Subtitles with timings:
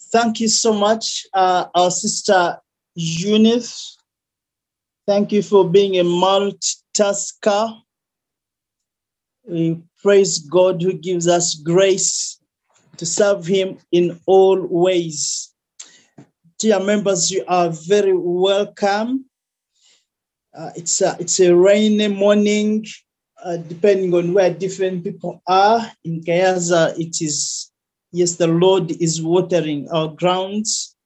[0.00, 2.58] Thank you so much, uh, our sister
[2.94, 3.96] Eunice.
[5.06, 7.80] Thank you for being a multitasker.
[9.46, 12.38] We praise God who gives us grace
[12.96, 15.52] to serve Him in all ways.
[16.58, 19.24] Dear members, you are very welcome.
[20.56, 22.84] Uh, it's, a, it's a rainy morning,
[23.44, 25.90] uh, depending on where different people are.
[26.04, 27.70] In Gayaza, it is,
[28.12, 30.96] yes, the Lord is watering our grounds.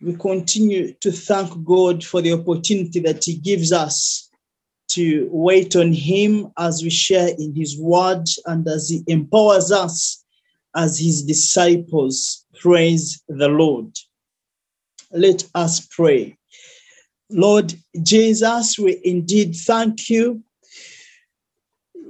[0.00, 4.28] We continue to thank God for the opportunity that He gives us
[4.88, 10.24] to wait on Him as we share in His word and as He empowers us
[10.76, 12.44] as His disciples.
[12.60, 13.90] Praise the Lord.
[15.12, 16.36] Let us pray.
[17.30, 20.42] Lord Jesus, we indeed thank you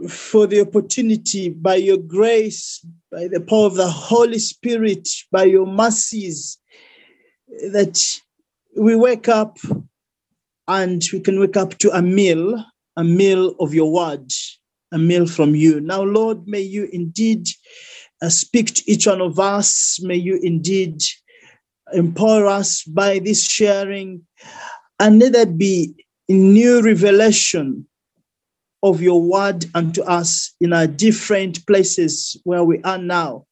[0.08, 5.66] for the opportunity by your grace, by the power of the Holy Spirit, by your
[5.66, 6.59] mercies,
[7.70, 8.02] that
[8.77, 9.56] we wake up
[10.66, 12.64] and we can wake up to a meal,
[12.97, 14.28] a meal of your word,
[14.91, 15.80] a meal from you.
[15.80, 17.47] Now, Lord, may you indeed
[18.20, 20.00] uh, speak to each one of us.
[20.03, 21.00] May you indeed
[21.92, 24.22] empower us by this sharing,
[24.98, 25.94] and let there be
[26.28, 27.86] new revelation
[28.84, 33.46] of your word unto us in our different places where we are now.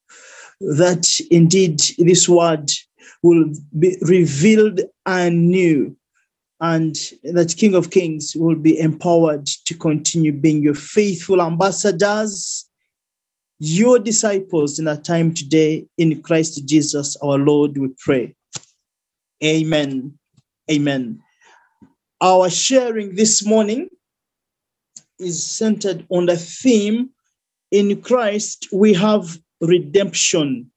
[0.61, 2.71] That indeed this word
[3.23, 5.97] will be revealed anew,
[6.61, 12.69] and that King of Kings will be empowered to continue being your faithful ambassadors,
[13.59, 18.37] your disciples in our time today in Christ Jesus our Lord, we pray.
[19.43, 20.17] Amen.
[20.71, 21.21] Amen.
[22.21, 23.89] Our sharing this morning
[25.23, 27.11] is centered on the theme
[27.71, 30.71] in Christ we have redemption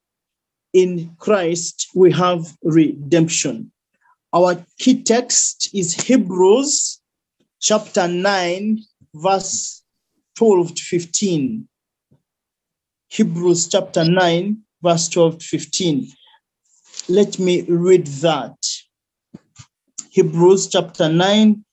[0.75, 3.71] in Christ we have redemption.
[4.33, 6.99] Our key text is Hebrews
[7.61, 8.79] chapter 9,
[9.13, 9.81] verse
[10.35, 11.67] 12 to 15.
[13.07, 16.11] Hebrews chapter 9, verse 12 to 15.
[17.07, 18.57] Let me read that.
[20.09, 21.64] Hebrews chapter 9,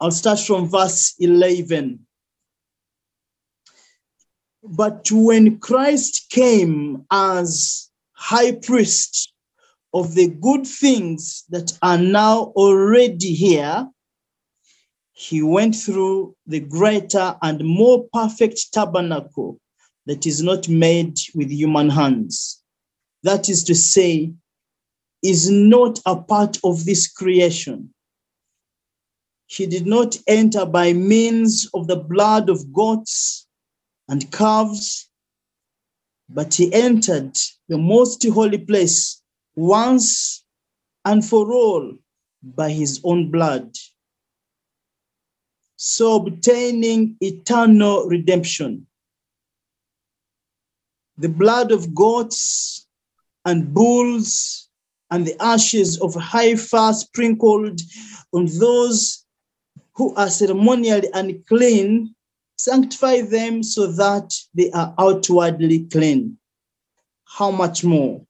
[0.00, 2.06] I'll start from verse 11.
[4.62, 9.32] But when Christ came as high priest
[9.94, 13.88] of the good things that are now already here,
[15.12, 19.58] he went through the greater and more perfect tabernacle
[20.06, 22.62] that is not made with human hands.
[23.24, 24.32] That is to say,
[25.22, 27.92] is not a part of this creation.
[29.48, 33.46] He did not enter by means of the blood of goats
[34.06, 35.08] and calves,
[36.28, 37.34] but he entered
[37.66, 39.22] the most holy place
[39.56, 40.44] once
[41.06, 41.94] and for all
[42.42, 43.74] by his own blood.
[45.76, 48.86] So obtaining eternal redemption.
[51.16, 52.86] The blood of goats
[53.46, 54.68] and bulls
[55.10, 57.80] and the ashes of heifer sprinkled
[58.34, 59.24] on those
[59.98, 62.14] who are ceremonially unclean
[62.56, 66.38] sanctify them so that they are outwardly clean.
[67.24, 68.24] How much more?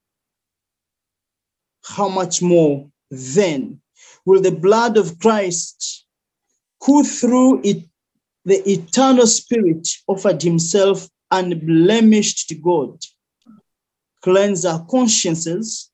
[1.84, 3.80] How much more then
[4.24, 6.06] will the blood of Christ,
[6.84, 7.84] who through it,
[8.46, 12.98] the eternal Spirit offered himself unblemished to God,
[14.22, 15.90] cleanse our consciences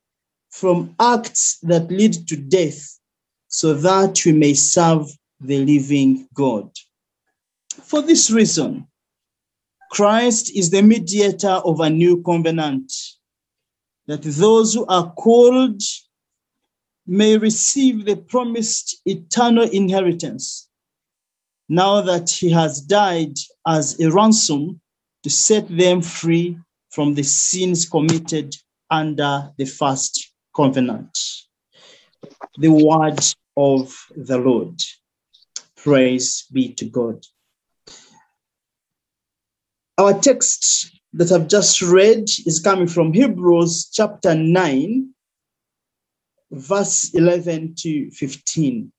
[0.51, 3.01] from acts that lead to death,
[3.49, 5.09] so that we may serve
[5.41, 6.71] the living God.
[7.83, 8.87] For this reason,
[9.91, 12.93] Christ is the mediator of a new covenant,
[14.07, 15.81] that those who are called
[17.07, 20.69] may receive the promised eternal inheritance,
[21.69, 23.35] now that he has died
[23.67, 24.81] as a ransom
[25.23, 26.59] to set them free
[26.91, 28.55] from the sins committed
[28.91, 31.19] under the first covenant.
[32.59, 33.21] The word
[33.57, 34.81] of the Lord.
[35.85, 37.27] Praise be to God.
[39.99, 45.11] Our text that I've just read is coming from Hebrews chapter 9,
[46.51, 48.93] verse 11 to 15.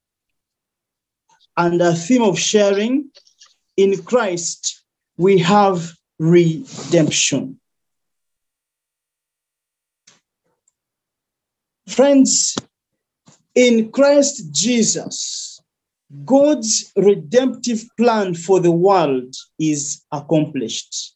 [1.58, 3.10] And a theme of sharing
[3.78, 4.84] in Christ,
[5.18, 7.60] we have redemption.
[11.88, 12.56] Friends,
[13.56, 15.45] in Christ Jesus,
[16.24, 21.16] God's redemptive plan for the world is accomplished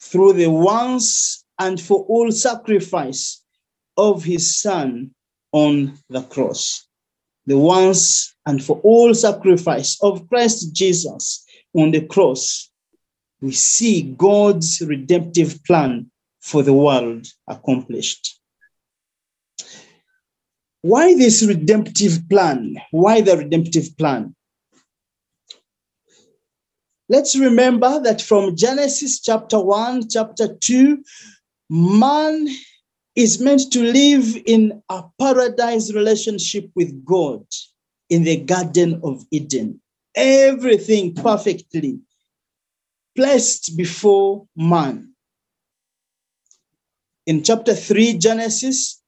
[0.00, 3.42] through the once and for all sacrifice
[3.96, 5.14] of his son
[5.52, 6.86] on the cross.
[7.46, 12.70] The once and for all sacrifice of Christ Jesus on the cross,
[13.40, 16.10] we see God's redemptive plan
[16.40, 18.40] for the world accomplished.
[20.84, 22.76] Why this redemptive plan?
[22.90, 24.36] Why the redemptive plan?
[27.08, 31.02] Let's remember that from Genesis chapter 1, chapter 2,
[31.70, 32.48] man
[33.16, 37.46] is meant to live in a paradise relationship with God
[38.10, 39.80] in the Garden of Eden.
[40.14, 41.98] Everything perfectly
[43.16, 45.14] placed before man.
[47.24, 49.00] In chapter 3, Genesis,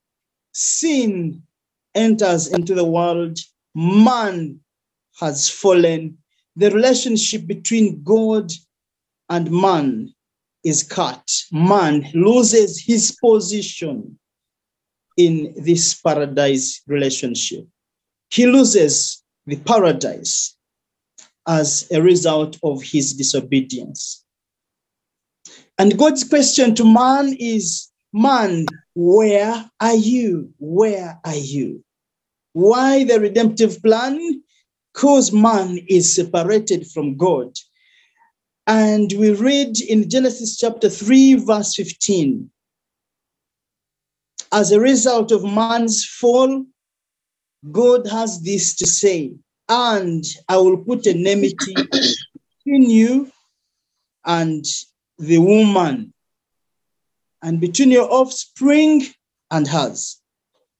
[0.54, 1.42] sin
[1.96, 3.38] enters into the world,
[3.74, 4.60] man
[5.20, 6.18] has fallen.
[6.54, 8.52] The relationship between God
[9.28, 10.14] and man
[10.62, 11.28] is cut.
[11.50, 14.18] Man loses his position
[15.16, 17.66] in this paradise relationship.
[18.30, 20.56] He loses the paradise
[21.48, 24.24] as a result of his disobedience.
[25.78, 28.64] And God's question to man is Man,
[28.94, 30.54] where are you?
[30.56, 31.84] Where are you?
[32.56, 34.42] Why the redemptive plan?
[34.94, 37.54] Because man is separated from God.
[38.66, 42.50] And we read in Genesis chapter 3, verse 15.
[44.52, 46.64] As a result of man's fall,
[47.70, 49.34] God has this to say,
[49.68, 53.30] and I will put enmity between you
[54.24, 54.64] and
[55.18, 56.14] the woman,
[57.42, 59.02] and between your offspring
[59.50, 60.22] and hers.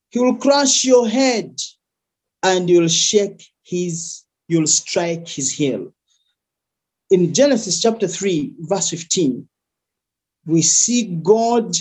[0.09, 1.59] He will crush your head,
[2.43, 5.93] and you'll shake his, you'll strike his heel.
[7.09, 9.47] In Genesis chapter 3, verse 15,
[10.45, 11.75] we see God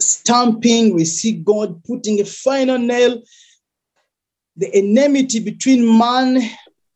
[0.00, 3.22] stamping, we see God putting a final nail,
[4.56, 6.42] the enmity between man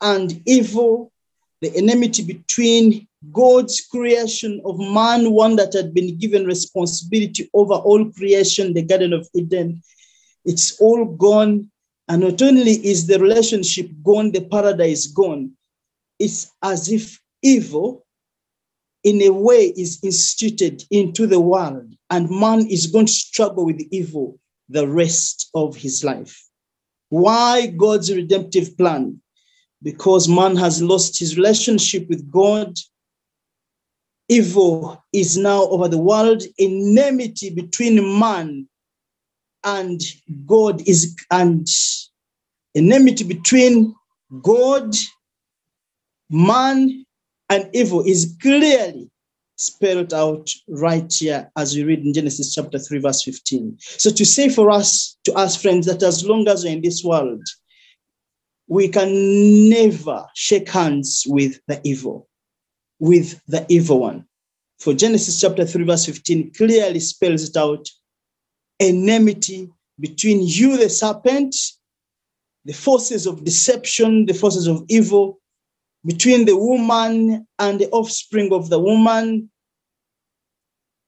[0.00, 1.12] and evil,
[1.60, 8.10] the enmity between God's creation of man, one that had been given responsibility over all
[8.12, 9.82] creation, the Garden of Eden.
[10.44, 11.70] It's all gone.
[12.08, 15.52] And not only is the relationship gone, the paradise gone,
[16.18, 18.04] it's as if evil
[19.04, 23.80] in a way is instituted into the world and man is going to struggle with
[23.90, 24.38] evil
[24.68, 26.46] the rest of his life
[27.08, 29.20] why god's redemptive plan
[29.82, 32.76] because man has lost his relationship with god
[34.30, 38.66] evil is now over the world enmity between man
[39.64, 40.00] and
[40.46, 41.68] god is and
[42.74, 43.94] enmity between
[44.40, 44.94] god
[46.30, 47.04] man
[47.50, 49.10] and evil is clearly
[49.56, 53.76] spelled out right here as we read in Genesis chapter 3, verse 15.
[53.78, 57.04] So to say for us, to us friends, that as long as we're in this
[57.04, 57.42] world,
[58.68, 62.28] we can never shake hands with the evil,
[63.00, 64.24] with the evil one.
[64.78, 67.88] For Genesis chapter 3, verse 15 clearly spells it out
[68.78, 69.68] enmity
[69.98, 71.54] between you, the serpent,
[72.64, 75.40] the forces of deception, the forces of evil,
[76.04, 79.50] between the woman and the offspring of the woman,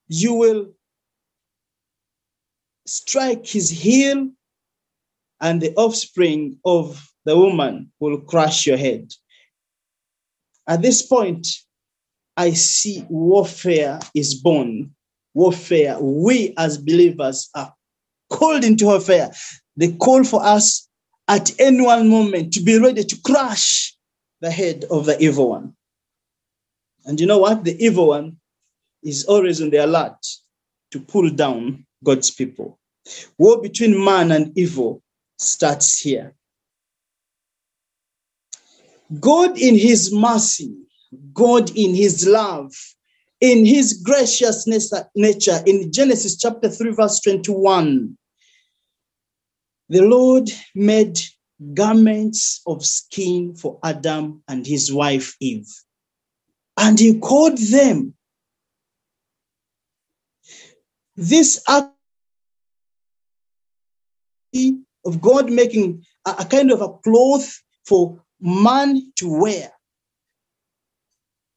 [0.09, 0.73] you will
[2.87, 4.31] strike his heel,
[5.41, 9.11] and the offspring of the woman will crush your head.
[10.69, 11.49] At this point,
[12.37, 14.95] I see warfare is born.
[15.35, 17.75] Warfare, we as believers are
[18.31, 19.31] called into warfare.
[19.77, 20.89] The call for us
[21.29, 23.97] at any one moment to be ready to crush
[24.41, 25.75] the head of the evil one.
[27.05, 27.65] And you know what?
[27.65, 28.37] The evil one
[29.03, 30.19] is always on the alert
[30.93, 32.79] to pull down God's people.
[33.39, 35.03] War between man and evil
[35.39, 36.35] starts here.
[39.21, 40.75] God, in his mercy,
[41.33, 42.73] God, in his love,
[43.41, 48.17] in his graciousness uh, nature, in Genesis chapter 3, verse 21,
[49.89, 51.19] the Lord made
[51.75, 55.69] garments of skin for Adam and his wife Eve.
[56.77, 58.15] And he called them.
[61.17, 61.93] This act
[65.05, 69.72] of God making a kind of a cloth for man to wear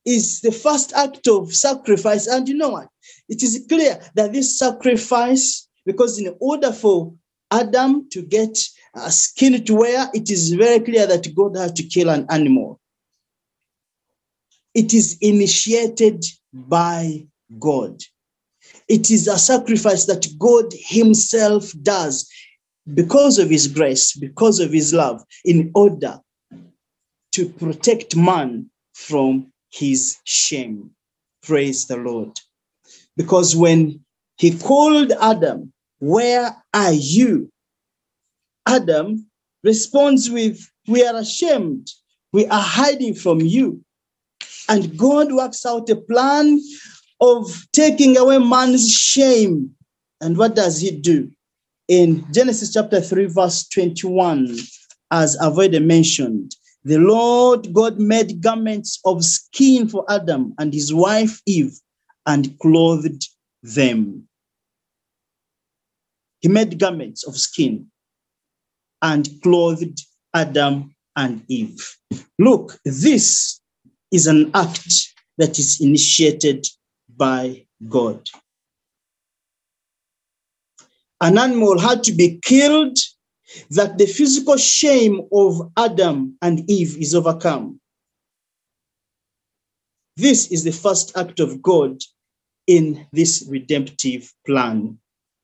[0.05, 2.27] is the first act of sacrifice.
[2.27, 2.87] And you know what?
[3.27, 7.13] It is clear that this sacrifice, because in order for
[7.51, 8.57] Adam to get
[8.93, 12.79] a skin to wear, it is very clear that God has to kill an animal.
[14.73, 17.25] It is initiated by
[17.59, 18.01] God.
[18.87, 22.29] It is a sacrifice that God Himself does
[22.93, 26.19] because of His grace, because of His love, in order
[27.31, 30.91] to protect man from his shame.
[31.43, 32.39] Praise the Lord.
[33.17, 33.99] Because when
[34.37, 37.51] He called Adam, Where are you?
[38.65, 39.29] Adam
[39.63, 41.91] responds with, We are ashamed.
[42.31, 43.83] We are hiding from you.
[44.69, 46.59] And God works out a plan
[47.19, 49.71] of taking away man's shame.
[50.21, 51.31] And what does he do?
[51.87, 54.57] In Genesis chapter 3, verse 21,
[55.11, 56.55] as I've already mentioned,
[56.85, 61.73] the Lord God made garments of skin for Adam and his wife Eve
[62.27, 63.27] and clothed
[63.63, 64.27] them.
[66.41, 67.87] He made garments of skin
[69.01, 69.99] and clothed
[70.35, 71.97] Adam and Eve.
[72.37, 73.59] Look, this
[74.11, 76.67] is an act that is initiated
[77.17, 78.29] by God.
[81.19, 82.97] An animal had to be killed
[83.71, 87.79] that the physical shame of Adam and Eve is overcome.
[90.17, 91.99] This is the first act of God
[92.67, 94.97] in this redemptive plan.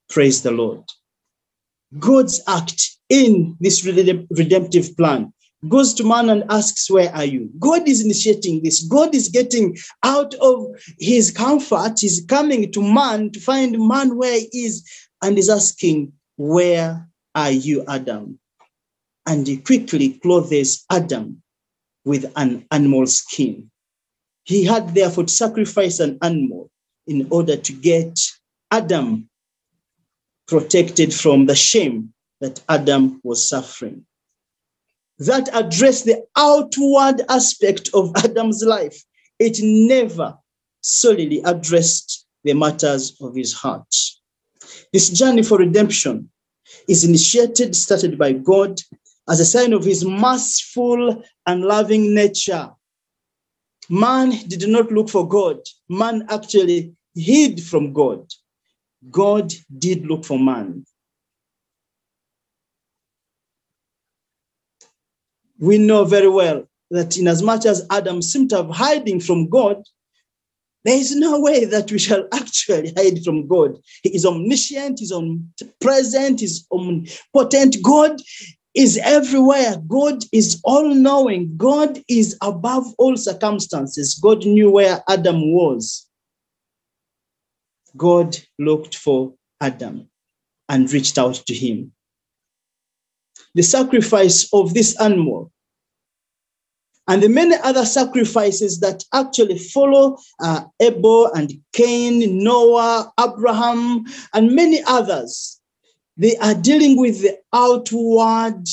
[0.10, 0.84] Praise the Lord.
[2.00, 5.34] God's act in this redemptive plan
[5.68, 7.50] goes to man and asks, Where are you?
[7.60, 8.84] God is initiating this.
[8.88, 10.68] God is getting out of
[11.00, 12.00] his comfort.
[12.00, 14.84] He's coming to man to find man where he is
[15.22, 18.40] and is asking, Where are you, Adam?
[19.26, 21.42] And he quickly clothes Adam
[22.06, 23.70] with an animal skin.
[24.44, 26.72] He had therefore to sacrifice an animal
[27.08, 28.20] in order to get
[28.72, 29.30] Adam
[30.48, 34.06] protected from the shame that Adam was suffering
[35.22, 39.04] that addressed the outward aspect of Adam's life.
[39.38, 40.36] It never
[40.82, 43.96] solely addressed the matters of his heart.
[44.92, 46.32] This journey for redemption
[46.88, 48.80] is initiated, started by God
[49.30, 52.70] as a sign of his merciful and loving nature.
[53.90, 55.60] Man did not look for God,
[55.90, 58.26] man actually hid from God.
[59.10, 60.86] God did look for man.
[65.62, 69.48] we know very well that in as much as Adam seemed to have hiding from
[69.48, 69.82] God,
[70.84, 73.78] there is no way that we shall actually hide from God.
[74.04, 77.78] He is omniscient, he's omnipresent, he's omnipotent.
[77.84, 78.20] God
[78.74, 79.76] is everywhere.
[79.88, 81.56] God is all knowing.
[81.58, 84.16] God is above all circumstances.
[84.16, 86.08] God knew where Adam was.
[87.98, 90.10] God looked for Adam
[90.70, 91.92] and reached out to him
[93.54, 95.52] the sacrifice of this animal
[97.12, 104.56] and the many other sacrifices that actually follow uh, Abel and Cain, Noah, Abraham, and
[104.56, 105.60] many others.
[106.16, 108.66] They are dealing with the outward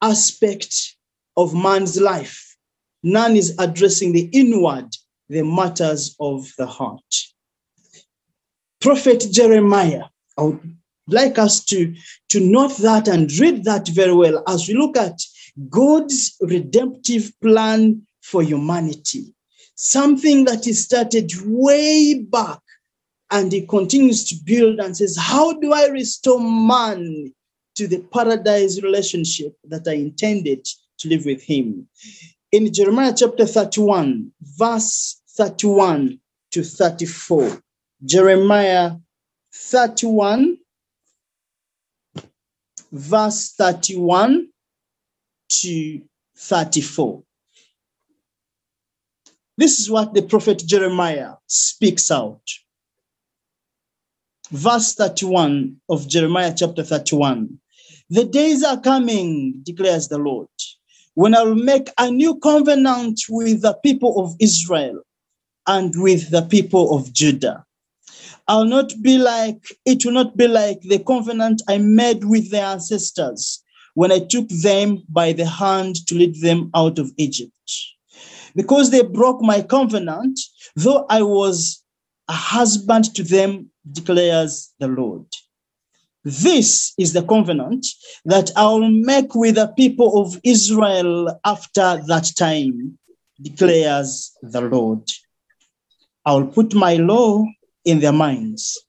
[0.00, 0.94] aspect
[1.36, 2.56] of man's life.
[3.02, 4.94] None is addressing the inward,
[5.28, 7.14] the matters of the heart.
[8.80, 10.04] Prophet Jeremiah,
[10.38, 10.76] I would
[11.08, 11.96] like us to,
[12.28, 15.18] to note that and read that very well as we look at
[15.68, 19.34] God's redemptive plan for humanity.
[19.74, 22.60] Something that he started way back
[23.30, 27.32] and he continues to build and says, How do I restore man
[27.74, 30.66] to the paradise relationship that I intended
[30.98, 31.88] to live with him?
[32.52, 36.20] In Jeremiah chapter 31, verse 31
[36.52, 37.62] to 34,
[38.04, 38.92] Jeremiah
[39.54, 40.58] 31,
[42.92, 44.48] verse 31
[45.60, 46.02] to
[46.36, 47.22] 34.
[49.58, 52.42] This is what the prophet Jeremiah speaks out.
[54.50, 57.58] Verse 31 of Jeremiah chapter 31.
[58.10, 60.48] The days are coming, declares the Lord,
[61.14, 65.02] when I will make a new covenant with the people of Israel
[65.66, 67.64] and with the people of Judah
[68.48, 72.66] I'll not be like, it will not be like the covenant I made with their
[72.66, 73.61] ancestors
[73.94, 77.52] when I took them by the hand to lead them out of Egypt.
[78.54, 80.38] Because they broke my covenant,
[80.76, 81.82] though I was
[82.28, 85.26] a husband to them, declares the Lord.
[86.24, 87.84] This is the covenant
[88.24, 92.98] that I'll make with the people of Israel after that time,
[93.40, 95.10] declares the Lord.
[96.24, 97.44] I'll put my law
[97.84, 98.80] in their minds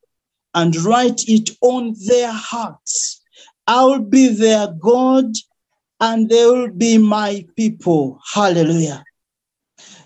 [0.54, 3.23] and write it on their hearts.
[3.68, 5.26] I'll be their God
[6.00, 8.20] and they will be my people.
[8.34, 9.04] Hallelujah.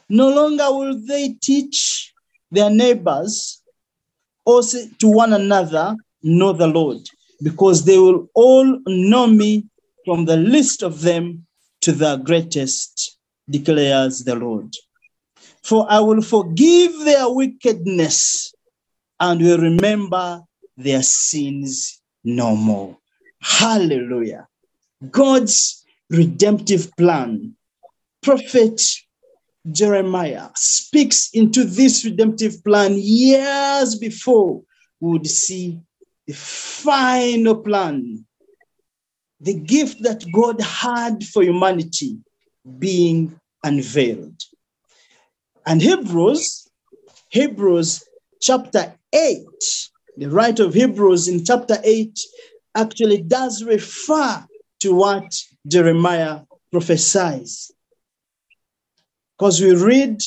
[0.10, 2.14] No longer will they teach
[2.52, 3.62] their neighbors
[4.46, 7.00] also to one another know the Lord,
[7.42, 9.66] because they will all know me
[10.06, 11.46] from the least of them
[11.82, 13.18] to the greatest,
[13.50, 14.74] declares the Lord.
[15.64, 18.54] For I will forgive their wickedness
[19.20, 20.42] and will remember
[20.78, 22.98] their sins no more.
[23.42, 24.48] Hallelujah.
[25.12, 27.56] God's redemptive plan.
[28.22, 28.82] Prophet
[29.72, 34.62] Jeremiah speaks into this redemptive plan years before
[35.00, 35.80] we would see
[36.26, 38.26] the final plan,
[39.40, 42.18] the gift that God had for humanity
[42.80, 44.42] being unveiled.
[45.66, 46.70] And Hebrews,
[47.30, 48.04] Hebrews
[48.42, 49.46] chapter 8,
[50.18, 52.18] the writer of Hebrews in chapter 8
[52.78, 54.46] actually does refer
[54.80, 55.34] to what
[55.68, 56.42] Jeremiah
[56.72, 57.72] prophesies.
[59.38, 60.22] Because we read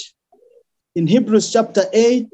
[0.95, 2.29] in Hebrews chapter 8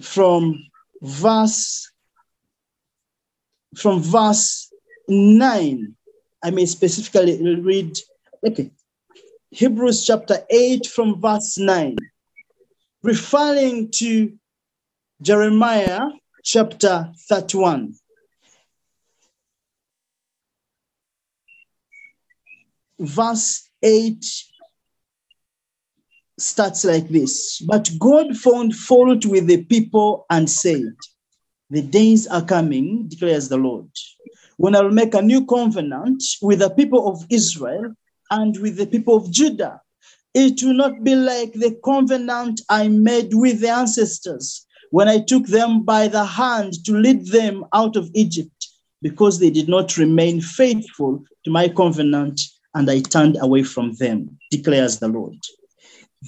[0.00, 0.58] from
[1.02, 1.90] verse
[3.76, 4.70] from verse
[5.08, 5.94] 9.
[6.44, 7.96] I may specifically read,
[8.46, 8.70] okay,
[9.50, 11.96] Hebrews chapter 8 from verse 9,
[13.02, 14.32] referring to
[15.22, 16.00] Jeremiah
[16.44, 17.94] chapter 31.
[22.98, 24.24] Verse 8
[26.38, 30.94] starts like this But God found fault with the people and said,
[31.70, 33.88] The days are coming, declares the Lord,
[34.56, 37.94] when I'll make a new covenant with the people of Israel
[38.30, 39.80] and with the people of Judah.
[40.34, 45.46] It will not be like the covenant I made with the ancestors when I took
[45.46, 48.68] them by the hand to lead them out of Egypt,
[49.02, 52.40] because they did not remain faithful to my covenant,
[52.74, 55.38] and I turned away from them, declares the Lord.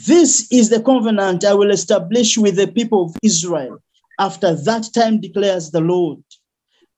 [0.07, 3.79] This is the covenant I will establish with the people of Israel.
[4.19, 6.23] After that time, declares the Lord,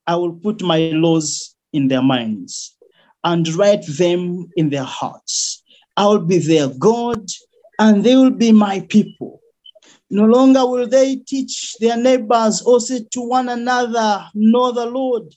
[0.07, 2.77] I will put my laws in their minds
[3.25, 5.63] and write them in their hearts.
[5.97, 7.27] I will be their God,
[7.79, 9.41] and they will be my people.
[10.11, 15.35] No longer will they teach their neighbors also to one another, know the Lord,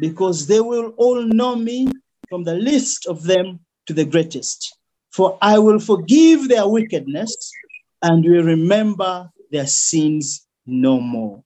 [0.00, 1.88] because they will all know me
[2.32, 4.78] from the least of them to the greatest.
[5.10, 7.52] For I will forgive their wickedness
[8.00, 11.44] and will remember their sins no more.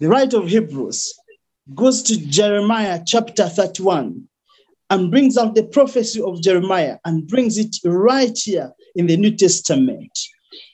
[0.00, 1.12] The writer of Hebrews
[1.74, 4.26] goes to Jeremiah chapter 31
[4.88, 9.36] and brings out the prophecy of Jeremiah and brings it right here in the New
[9.36, 10.18] Testament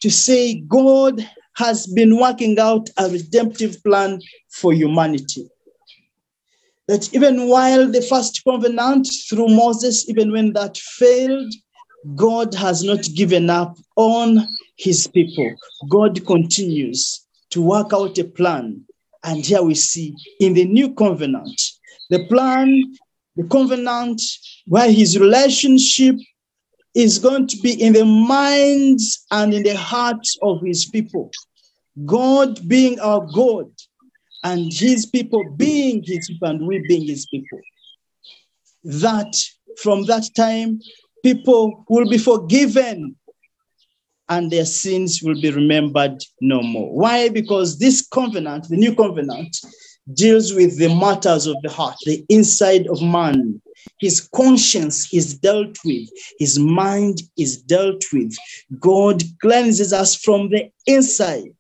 [0.03, 5.51] to say God has been working out a redemptive plan for humanity
[6.89, 11.53] that even while the first covenant through Moses, even when that failed,
[12.17, 15.55] God has not given up on his people.
[15.89, 18.85] God continues to work out a plan.
[19.25, 21.61] And here we see in the new covenant,
[22.09, 22.97] the plan,
[23.37, 24.23] the covenant,
[24.67, 26.17] where his relationship
[26.95, 31.31] is going to be in the minds and in the hearts of his people.
[32.07, 33.71] God being our God,
[34.45, 37.61] and his people being his people and we being his people.
[38.85, 39.37] That
[39.83, 40.81] from that time,
[41.23, 43.17] people will be forgiven
[44.29, 46.95] and their sins will be remembered no more.
[46.95, 47.29] Why?
[47.29, 49.57] Because this covenant, the new covenant,
[50.15, 53.61] deals with the matters of the heart, the inside of man.
[54.01, 58.35] His conscience is dealt with, his mind is dealt with.
[58.79, 61.55] God cleanses us from the inside.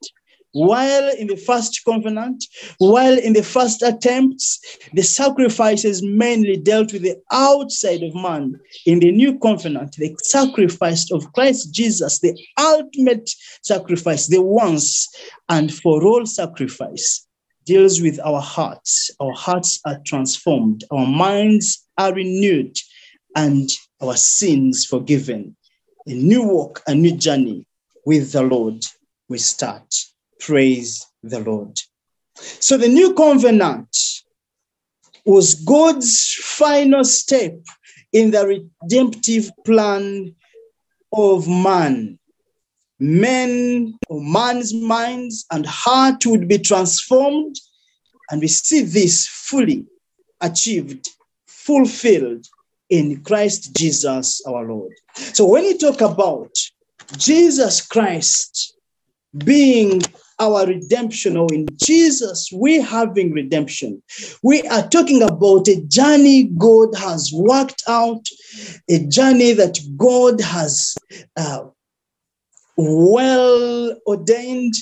[0.52, 2.44] While in the first covenant,
[2.78, 4.58] while in the first attempts,
[4.94, 8.58] the sacrifices mainly dealt with the outside of man.
[8.86, 13.30] In the new covenant, the sacrifice of Christ Jesus, the ultimate
[13.62, 15.06] sacrifice, the once
[15.50, 17.26] and for all sacrifice,
[17.66, 19.10] deals with our hearts.
[19.20, 22.74] Our hearts are transformed, our minds are renewed,
[23.36, 23.68] and
[24.00, 25.56] our sins forgiven.
[26.06, 27.66] A new walk, a new journey
[28.06, 28.82] with the Lord
[29.28, 29.94] we start.
[30.40, 31.78] Praise the Lord.
[32.34, 33.96] So the new covenant
[35.24, 37.54] was God's final step
[38.12, 40.34] in the redemptive plan
[41.12, 42.18] of man.
[43.00, 47.56] Men or man's minds and heart would be transformed,
[48.30, 49.86] and we see this fully
[50.40, 51.08] achieved,
[51.46, 52.46] fulfilled
[52.90, 54.92] in Christ Jesus our Lord.
[55.14, 56.50] So when you talk about
[57.16, 58.74] Jesus Christ
[59.36, 60.02] being
[60.40, 64.02] our redemption or in Jesus, we having redemption.
[64.42, 68.24] We are talking about a journey God has worked out,
[68.88, 70.94] a journey that God has
[71.36, 71.64] uh,
[72.78, 74.74] well ordained,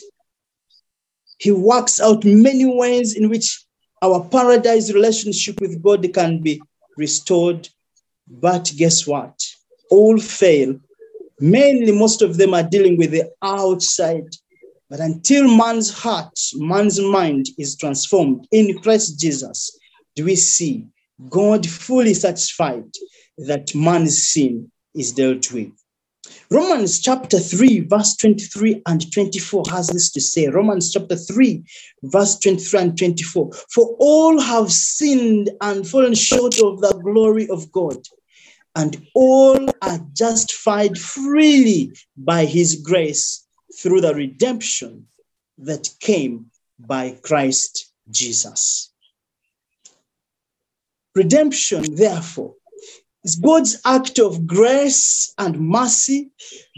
[1.38, 3.64] He works out many ways in which
[4.02, 6.62] our paradise relationship with God can be
[6.98, 7.68] restored.
[8.28, 9.40] But guess what?
[9.90, 10.78] All fail.
[11.40, 14.28] Mainly, most of them are dealing with the outside.
[14.88, 19.78] But until man's heart, man's mind is transformed in Christ Jesus,
[20.14, 20.86] do we see
[21.28, 22.90] God fully satisfied
[23.38, 25.72] that man's sin is dealt with.
[26.50, 30.48] Romans chapter 3, verse 23 and 24 has this to say.
[30.48, 31.64] Romans chapter 3,
[32.04, 33.52] verse 23 and 24.
[33.70, 37.96] For all have sinned and fallen short of the glory of God,
[38.74, 43.45] and all are justified freely by his grace
[43.76, 45.06] through the redemption
[45.58, 48.92] that came by Christ Jesus.
[51.14, 52.54] Redemption, therefore,
[53.24, 56.30] is God's act of grace and mercy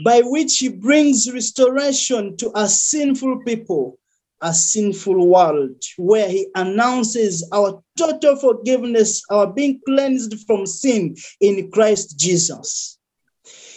[0.05, 3.99] by which He brings restoration to a sinful people,
[4.41, 11.71] a sinful world, where He announces our total forgiveness, our being cleansed from sin in
[11.71, 12.98] Christ Jesus.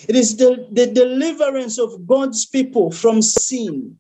[0.07, 3.97] It is the, the deliverance of God's people from sin,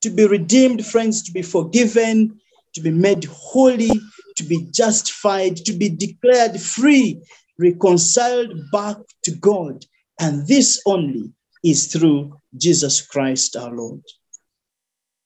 [0.00, 2.40] to be redeemed, friends, to be forgiven,
[2.74, 3.90] to be made holy,
[4.36, 7.22] to be justified, to be declared free,
[7.58, 9.84] reconciled back to God.
[10.20, 14.02] And this only is through Jesus Christ our Lord.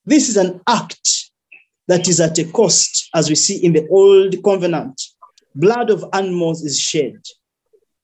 [0.05, 1.31] This is an act
[1.89, 5.01] that is at a cost, as we see in the old covenant.
[5.55, 7.17] Blood of animals is shed.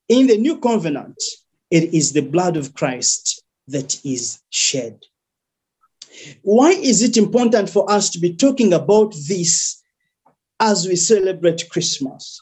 [0.08, 1.16] In the new covenant,
[1.70, 5.00] it is the blood of Christ that is shed.
[6.42, 9.82] Why is it important for us to be talking about this
[10.60, 12.40] as we celebrate Christmas.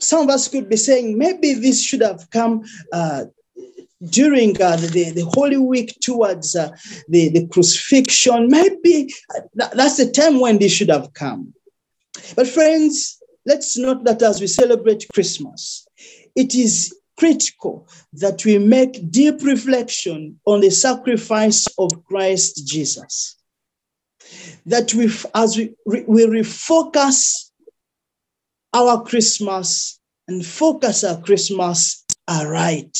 [0.00, 3.24] Some of us could be saying maybe this should have come uh,
[4.04, 6.70] during uh, the, the Holy Week towards uh,
[7.08, 8.48] the, the crucifixion.
[8.48, 11.54] Maybe uh, that's the time when this should have come.
[12.34, 15.86] But, friends, let's note that as we celebrate Christmas,
[16.34, 23.36] it is critical that we make deep reflection on the sacrifice of Christ Jesus
[24.66, 27.50] that we, as we, we refocus
[28.72, 32.96] our Christmas and focus our Christmas aright.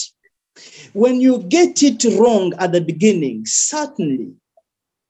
[0.92, 4.34] When you get it wrong at the beginning, certainly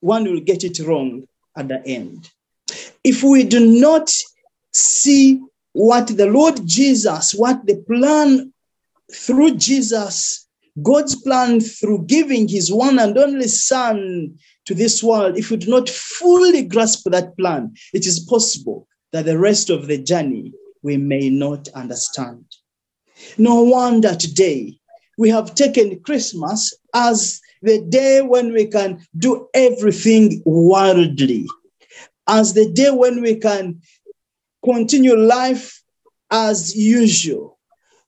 [0.01, 1.25] one will get it wrong
[1.57, 2.31] at the end.
[3.03, 4.11] If we do not
[4.73, 5.41] see
[5.73, 8.53] what the Lord Jesus, what the plan
[9.13, 10.49] through Jesus,
[10.83, 15.71] God's plan through giving his one and only Son to this world, if we do
[15.71, 20.97] not fully grasp that plan, it is possible that the rest of the journey we
[20.97, 22.45] may not understand.
[23.39, 24.79] No wonder today
[25.19, 31.47] we have taken Christmas as the day when we can do everything worldly,
[32.27, 33.81] as the day when we can
[34.65, 35.83] continue life
[36.31, 37.59] as usual,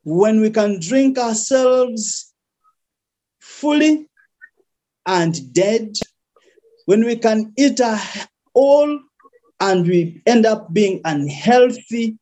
[0.02, 2.32] when we can drink ourselves
[3.40, 4.08] fully
[5.06, 5.92] and dead
[6.86, 7.80] when we can eat
[8.52, 9.00] all
[9.60, 12.18] and we end up being unhealthy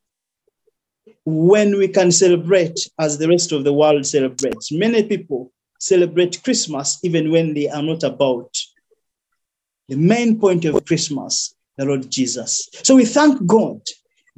[1.25, 4.71] when we can celebrate as the rest of the world celebrates.
[4.71, 8.55] Many people celebrate Christmas even when they are not about
[9.89, 12.69] the main point of Christmas, the Lord Jesus.
[12.83, 13.81] So we thank God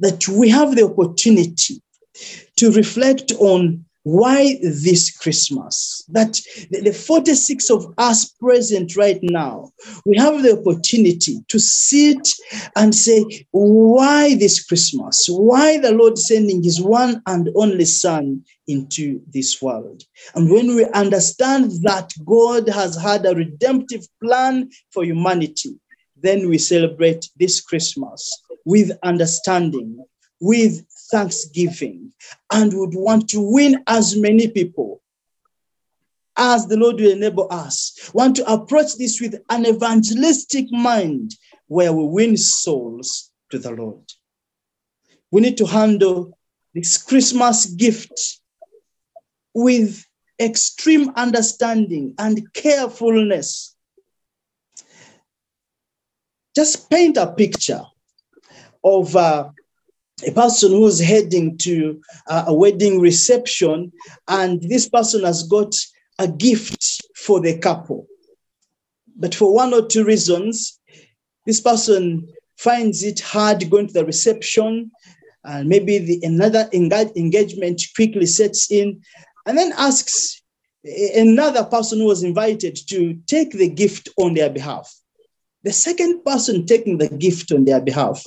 [0.00, 1.82] that we have the opportunity
[2.56, 6.04] to reflect on why this Christmas?
[6.10, 9.72] That the 46 of us present right now,
[10.04, 12.28] we have the opportunity to sit
[12.76, 15.26] and say, why this Christmas?
[15.28, 20.04] Why the Lord sending his one and only Son into this world?
[20.36, 25.80] And when we understand that God has had a redemptive plan for humanity,
[26.16, 28.30] then we celebrate this Christmas
[28.66, 30.04] with understanding,
[30.40, 32.12] with thanksgiving
[32.52, 35.00] and would want to win as many people
[36.36, 38.10] as the Lord will enable us.
[38.12, 41.34] Want to approach this with an evangelistic mind
[41.68, 44.02] where we win souls to the Lord.
[45.30, 46.36] We need to handle
[46.74, 48.40] this Christmas gift
[49.54, 50.04] with
[50.40, 53.76] extreme understanding and carefulness.
[56.54, 57.82] Just paint a picture
[58.86, 59.50] of uh,
[60.26, 63.92] a person who's heading to a wedding reception,
[64.28, 65.74] and this person has got
[66.18, 66.82] a gift
[67.24, 68.06] for the couple.
[69.18, 70.80] But for one or two reasons,
[71.46, 74.90] this person finds it hard going to the reception,
[75.44, 79.02] and maybe the, another engagement quickly sets in,
[79.46, 80.42] and then asks
[81.16, 84.88] another person who was invited to take the gift on their behalf.
[85.66, 88.22] the second person taking the gift on their behalf,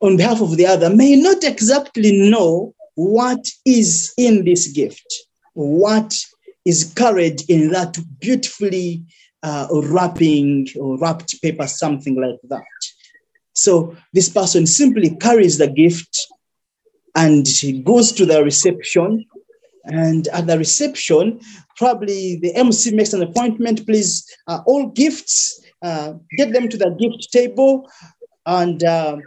[0.00, 5.06] on behalf of the other, may not exactly know what is in this gift,
[5.54, 6.16] what
[6.64, 9.02] is carried in that beautifully
[9.42, 12.62] uh, wrapping or wrapped paper, something like that.
[13.54, 16.26] So this person simply carries the gift
[17.14, 17.46] and
[17.84, 19.24] goes to the reception.
[19.84, 21.40] And at the reception,
[21.76, 23.86] probably the MC makes an appointment.
[23.86, 27.88] Please, uh, all gifts, uh, get them to the gift table.
[28.48, 29.18] And uh,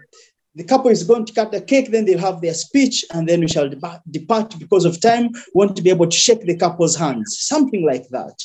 [0.55, 3.41] the couple is going to cut the cake, then they'll have their speech, and then
[3.41, 5.29] we shall depart because of time.
[5.53, 8.41] Want to be able to shake the couple's hands, something like that.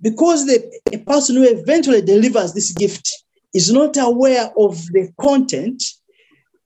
[0.00, 3.06] Because the a person who eventually delivers this gift
[3.52, 5.82] is not aware of the content,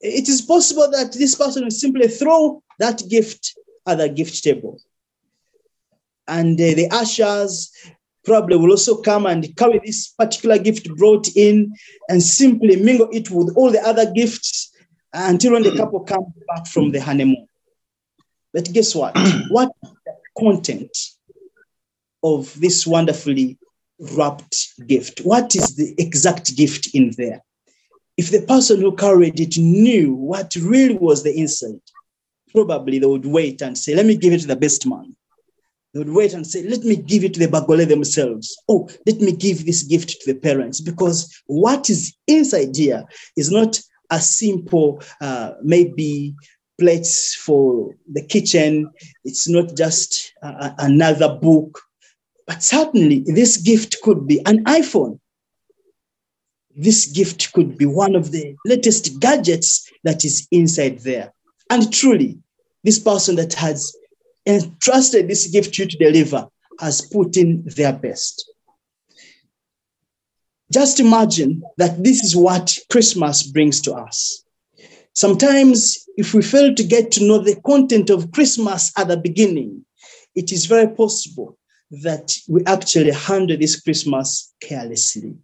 [0.00, 3.58] it is possible that this person will simply throw that gift
[3.88, 4.80] at the gift table.
[6.28, 7.72] And uh, the ushers
[8.24, 11.72] probably will also come and carry this particular gift brought in
[12.08, 14.72] and simply mingle it with all the other gifts
[15.12, 17.46] until when the couple come back from the honeymoon.
[18.52, 19.16] But guess what?
[19.48, 20.96] what the content
[22.22, 23.58] of this wonderfully
[23.98, 24.56] wrapped
[24.86, 25.20] gift?
[25.20, 27.42] What is the exact gift in there?
[28.16, 31.80] If the person who carried it knew what really was the inside,
[32.52, 35.16] probably they would wait and say, Let me give it to the best man.
[35.92, 38.56] They would wait and say, Let me give it to the Bagole themselves.
[38.68, 40.80] Oh, let me give this gift to the parents.
[40.80, 43.04] Because what is inside here
[43.36, 46.34] is not a simple, uh, maybe
[46.78, 48.90] plates for the kitchen.
[49.24, 51.80] It's not just uh, another book
[52.50, 55.20] but certainly, this gift could be an iPhone.
[56.74, 61.32] This gift could be one of the latest gadgets that is inside there.
[61.70, 62.40] And truly,
[62.82, 63.94] this person that has
[64.46, 66.48] entrusted this gift to you to deliver
[66.78, 68.50] has put in their best.
[70.72, 74.44] Just imagine that this is what Christmas brings to us.
[75.14, 79.84] Sometimes, if we fail to get to know the content of Christmas at the beginning,
[80.34, 81.58] it is very possible
[81.90, 85.34] that we actually handle this Christmas carelessly.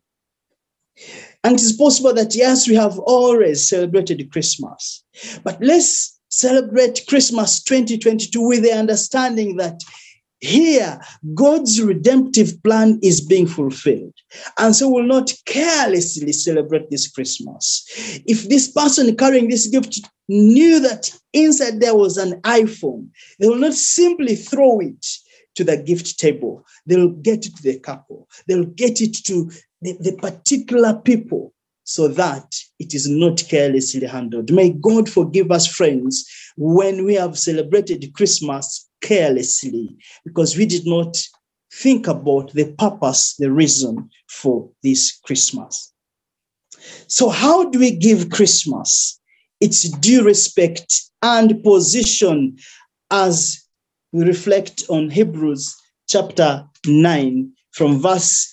[1.42, 5.04] And it is possible that, yes, we have always celebrated Christmas,
[5.42, 9.80] but let's celebrate Christmas 2022 with the understanding that
[10.40, 11.00] here
[11.34, 14.14] God's redemptive plan is being fulfilled.
[14.58, 17.84] And so we'll not carelessly celebrate this Christmas.
[18.26, 23.08] If this person carrying this gift knew that inside there was an iPhone,
[23.38, 25.06] they will not simply throw it
[25.54, 26.64] to the gift table.
[26.84, 28.28] They'll get it to the couple.
[28.46, 31.54] They'll get it to the, the particular people
[31.86, 34.50] so that it is not carelessly handled.
[34.50, 41.16] May God forgive us, friends, when we have celebrated Christmas carelessly because we did not
[41.72, 45.92] think about the purpose, the reason for this Christmas.
[47.06, 49.20] So, how do we give Christmas
[49.60, 52.58] its due respect and position
[53.12, 53.62] as
[54.10, 55.72] we reflect on Hebrews
[56.08, 58.52] chapter 9 from verse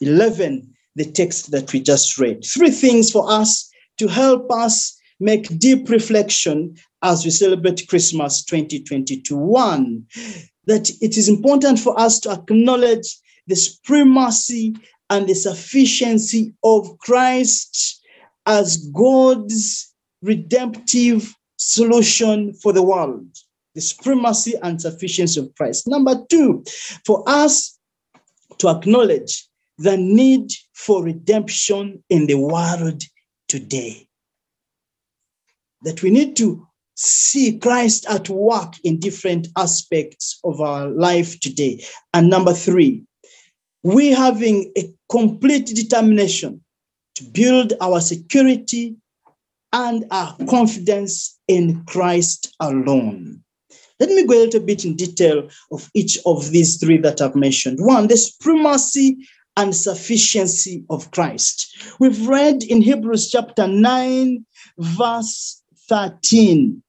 [0.00, 2.44] 11, the text that we just read.
[2.44, 9.36] Three things for us to help us make deep reflection as we celebrate Christmas 2022.
[9.36, 10.06] One,
[10.66, 14.76] that it is important for us to acknowledge the supremacy
[15.08, 18.02] and the sufficiency of Christ
[18.46, 23.26] as God's redemptive solution for the world
[23.74, 25.86] the supremacy and sufficiency of Christ.
[25.86, 26.64] Number two,
[27.06, 27.78] for us
[28.58, 29.48] to acknowledge
[29.80, 33.02] the need for redemption in the world
[33.48, 34.06] today.
[35.82, 36.66] That we need to
[36.96, 41.82] see Christ at work in different aspects of our life today.
[42.12, 43.04] And number three,
[43.82, 46.62] we having a complete determination
[47.14, 48.96] to build our security
[49.72, 53.42] and our confidence in Christ alone.
[53.98, 57.34] Let me go a little bit in detail of each of these three that I've
[57.34, 57.78] mentioned.
[57.80, 59.26] One, the supremacy
[59.60, 61.76] and sufficiency of Christ.
[62.00, 64.46] We've read in Hebrews chapter 9,
[64.78, 66.82] verse 13.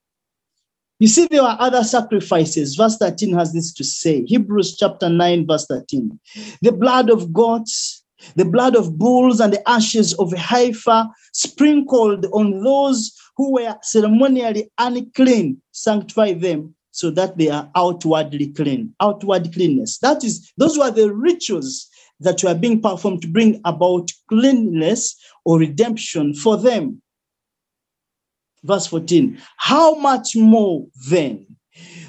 [1.00, 2.76] You see, there are other sacrifices.
[2.76, 6.18] Verse 13 has this to say Hebrews chapter 9, verse 13.
[6.62, 8.06] The blood of goats,
[8.36, 14.72] the blood of bulls, and the ashes of a sprinkled on those who were ceremonially
[14.78, 18.94] unclean, sanctify them so that they are outwardly clean.
[19.02, 19.98] Outward cleanness.
[20.00, 21.90] That is, those were the rituals
[22.22, 27.02] that were being performed to bring about cleanliness or redemption for them.
[28.64, 31.46] Verse 14 How much more then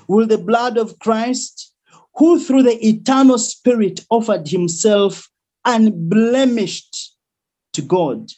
[0.06, 1.72] will the blood of Christ,
[2.16, 5.28] who through the eternal Spirit offered himself
[5.64, 7.16] unblemished
[7.72, 8.30] to God,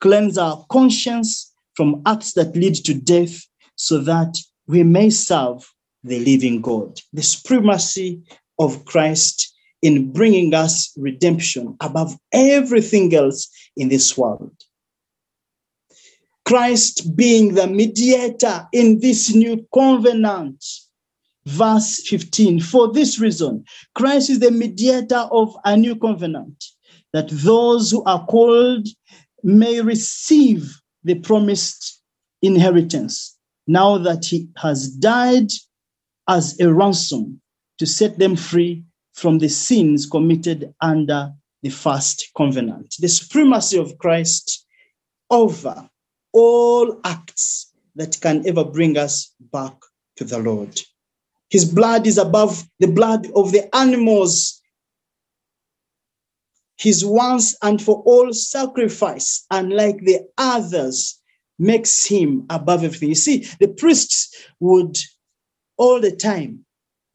[0.00, 6.18] cleanse our conscience from acts that lead to death, so that we may serve the
[6.24, 7.00] living God.
[7.12, 8.22] The supremacy
[8.58, 9.51] of Christ
[9.82, 14.54] in bringing us redemption above everything else in this world.
[16.44, 20.64] Christ being the mediator in this new covenant.
[21.44, 23.64] Verse 15, for this reason,
[23.96, 26.64] Christ is the mediator of a new covenant,
[27.12, 28.86] that those who are called
[29.42, 32.00] may receive the promised
[32.42, 35.48] inheritance now that he has died
[36.28, 37.40] as a ransom
[37.78, 42.96] to set them free from the sins committed under the first covenant.
[42.98, 44.66] The supremacy of Christ
[45.30, 45.88] over
[46.32, 49.74] all acts that can ever bring us back
[50.16, 50.80] to the Lord.
[51.50, 54.60] His blood is above the blood of the animals.
[56.78, 61.20] His once and for all sacrifice, unlike the others,
[61.58, 63.10] makes him above everything.
[63.10, 64.96] You see, the priests would
[65.76, 66.64] all the time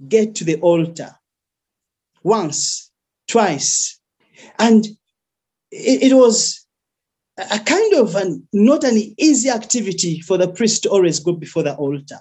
[0.07, 1.17] get to the altar
[2.23, 2.91] once,
[3.27, 3.99] twice,
[4.59, 4.85] and
[5.71, 6.65] it, it was
[7.37, 11.63] a kind of an, not an easy activity for the priest to always go before
[11.63, 12.19] the altar.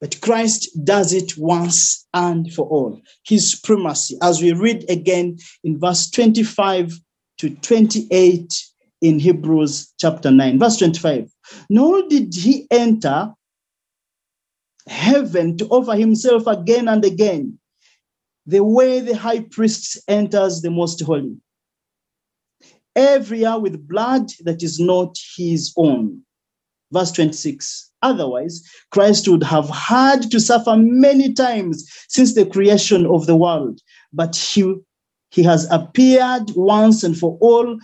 [0.00, 3.00] But Christ does it once and for all.
[3.24, 6.92] His supremacy, as we read again in verse 25
[7.38, 8.52] to 28
[9.00, 11.30] in Hebrews chapter 9, verse 25.
[11.70, 13.32] Nor did he enter
[14.88, 17.58] heaven to offer himself again and again,
[18.46, 21.36] the way the high priest enters the most holy
[22.96, 26.22] every year with blood that is not his own.
[26.92, 27.90] Verse 26.
[28.02, 33.80] Otherwise, Christ would have had to suffer many times since the creation of the world,
[34.12, 34.74] but he,
[35.30, 37.78] he has appeared once and for all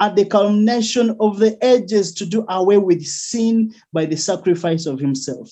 [0.00, 4.98] at the culmination of the ages to do away with sin by the sacrifice of
[4.98, 5.50] himself.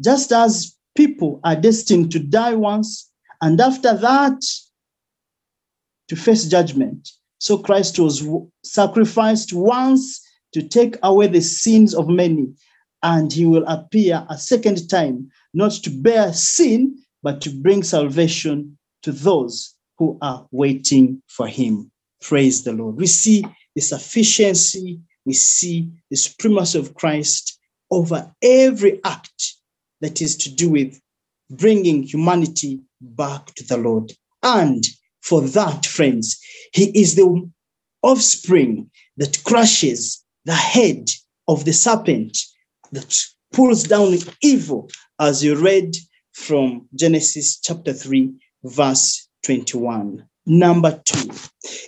[0.00, 3.07] Just as people are destined to die once,
[3.40, 4.40] and after that,
[6.08, 8.26] to face judgment, so Christ was
[8.64, 12.48] sacrificed once to take away the sins of many,
[13.02, 18.76] and he will appear a second time, not to bear sin, but to bring salvation
[19.02, 21.90] to those who are waiting for him.
[22.20, 22.96] Praise the Lord.
[22.96, 27.58] We see the sufficiency, we see the supremacy of Christ
[27.90, 29.54] over every act
[30.00, 31.00] that is to do with
[31.50, 34.12] bringing humanity back to the Lord.
[34.42, 34.84] And
[35.22, 36.38] for that, friends.
[36.72, 37.50] He is the
[38.02, 41.10] offspring that crushes the head
[41.48, 42.38] of the serpent
[42.92, 45.96] that pulls down evil, as you read
[46.32, 48.32] from Genesis chapter 3,
[48.64, 50.26] verse 21.
[50.48, 51.30] Number two,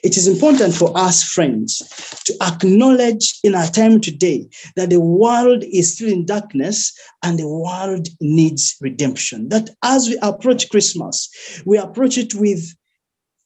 [0.04, 1.78] it is important for us, friends,
[2.26, 6.92] to acknowledge in our time today that the world is still in darkness
[7.22, 9.48] and the world needs redemption.
[9.48, 11.30] That as we approach Christmas,
[11.64, 12.74] we approach it with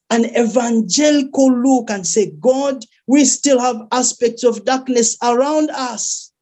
[0.09, 6.33] an evangelical look and say, God, we still have aspects of darkness around us.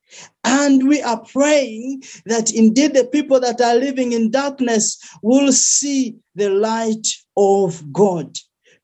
[0.44, 6.18] And we are praying that indeed the people that are living in darkness will see
[6.34, 7.08] the light
[7.38, 8.36] of God.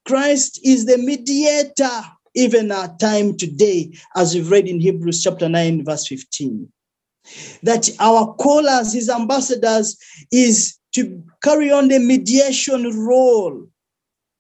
[0.10, 2.02] Christ is the mediator,
[2.34, 6.68] even our time today, as we've read in Hebrews chapter 9, verse 15.
[7.62, 10.00] That our callers, his ambassadors,
[10.32, 13.68] is to carry on the mediation role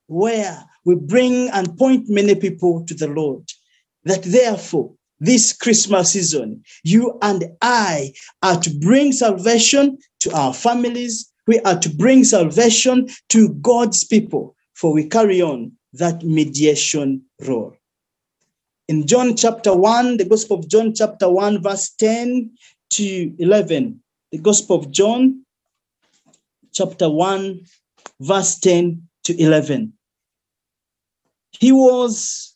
[0.08, 3.47] where we bring and point many people to the Lord.
[4.05, 11.32] That therefore, this Christmas season, you and I are to bring salvation to our families.
[11.45, 17.76] We are to bring salvation to God's people, for we carry on that mediation role.
[18.88, 22.52] In John chapter 1, the Gospel of John chapter 1, verse 10
[22.92, 25.44] to 11, the Gospel of John
[26.72, 27.60] chapter 1,
[28.22, 29.91] verse 10 to 11.
[31.51, 32.56] He was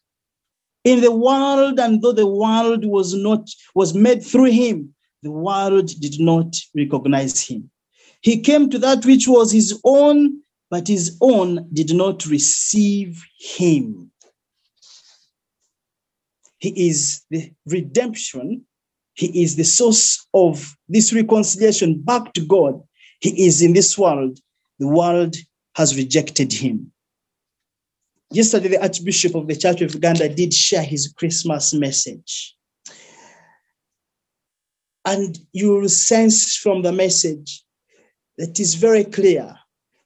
[0.85, 5.87] in the world, and though the world was not was made through him, the world
[5.99, 7.69] did not recognize him.
[8.21, 10.42] He came to that which was his own,
[10.73, 14.09] but his own did not receive him.
[16.57, 18.65] He is the redemption.
[19.13, 22.81] He is the source of this reconciliation back to God.
[23.19, 24.39] He is in this world.
[24.79, 25.35] The world
[25.75, 26.91] has rejected him.
[28.31, 32.55] Yesterday, the Archbishop of the Church of Uganda did share his Christmas message.
[35.05, 37.63] And you will sense from the message
[38.39, 39.59] that is very clear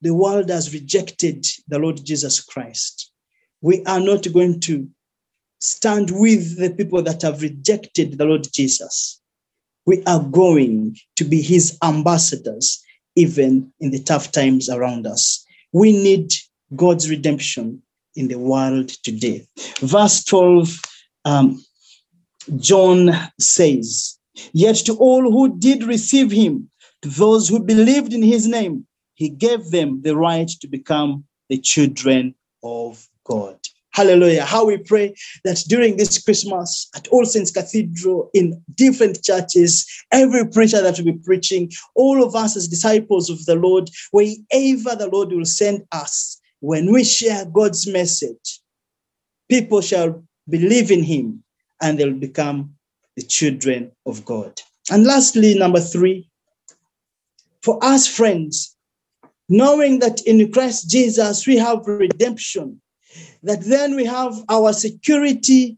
[0.07, 3.11] the world has rejected the Lord Jesus Christ.
[3.59, 4.89] We are not going to
[5.59, 9.21] stand with the people that have rejected the Lord Jesus.
[9.85, 12.81] We are going to be his ambassadors,
[13.17, 15.45] even in the tough times around us.
[15.73, 16.31] We need
[16.73, 17.81] God's redemption
[18.15, 19.45] in the world today.
[19.81, 20.79] Verse 12,
[21.25, 21.61] um,
[22.55, 24.17] John says,
[24.53, 26.69] Yet to all who did receive him,
[27.01, 28.86] to those who believed in his name,
[29.17, 33.57] he gave them the right to become the children of God.
[33.89, 34.45] Hallelujah.
[34.45, 40.47] How we pray that during this Christmas at All Saints Cathedral in different churches, every
[40.47, 45.09] preacher that will be preaching, all of us as disciples of the Lord, wherever the
[45.11, 48.61] Lord will send us, when we share God's message,
[49.49, 51.43] people shall believe in him
[51.81, 52.75] and they'll become
[53.15, 54.61] the children of God.
[54.91, 56.29] And lastly, number three,
[57.63, 58.76] for us friends,
[59.49, 62.81] knowing that in Christ Jesus we have redemption
[63.43, 65.77] that then we have our security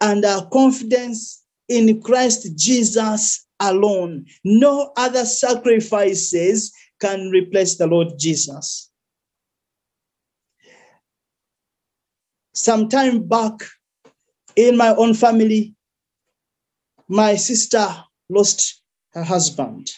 [0.00, 4.26] and our confidence in Christ Jesus alone.
[4.44, 8.90] No other sacrifices can replace the Lord Jesus.
[12.54, 13.52] Some time back
[14.56, 15.74] in my own family,
[17.08, 17.86] my sister
[18.28, 19.90] lost her husband.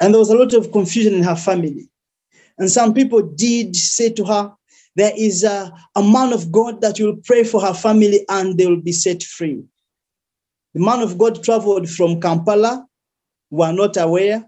[0.00, 1.88] And there was a lot of confusion in her family.
[2.58, 4.52] And some people did say to her,
[4.96, 8.66] there is a, a man of God that will pray for her family and they
[8.66, 9.62] will be set free.
[10.74, 12.84] The man of God traveled from Kampala,
[13.50, 14.44] were not aware.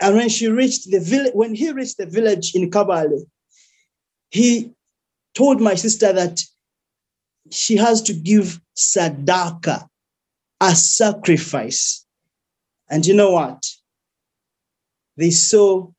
[0.00, 3.22] And when she reached the village, when he reached the village in Kabale,
[4.30, 4.72] he
[5.34, 6.40] told my sister that
[7.50, 9.86] she has to give sadaka,
[10.60, 12.04] a sacrifice.
[12.88, 13.62] And you know what?
[15.16, 15.90] They saw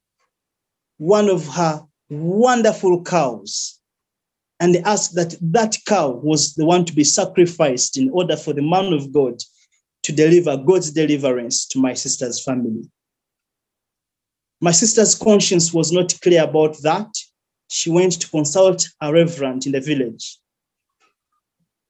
[1.02, 3.80] one of her wonderful cows.
[4.60, 8.54] And they asked that that cow was the one to be sacrificed in order for
[8.54, 9.42] the man of God
[10.04, 12.84] to deliver God's deliverance to my sister's family.
[14.62, 17.10] My sister's conscience was not clear about that.
[17.72, 20.38] She went to consult a reverend in the village.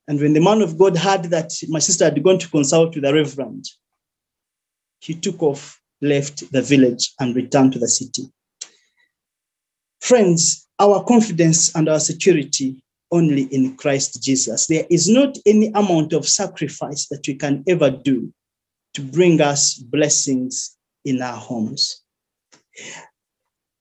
[0.08, 3.04] And when the man of God heard that my sister had gone to consult with
[3.04, 3.66] the reverend,
[5.02, 8.32] he took off, left the village, and returned to the city.
[10.02, 14.68] Friends, our confidence and our security only in Christ Jesus.
[14.68, 18.34] There is not any amount of sacrifice that we can ever do
[18.96, 20.76] to bring us blessings
[21.06, 22.02] in our homes.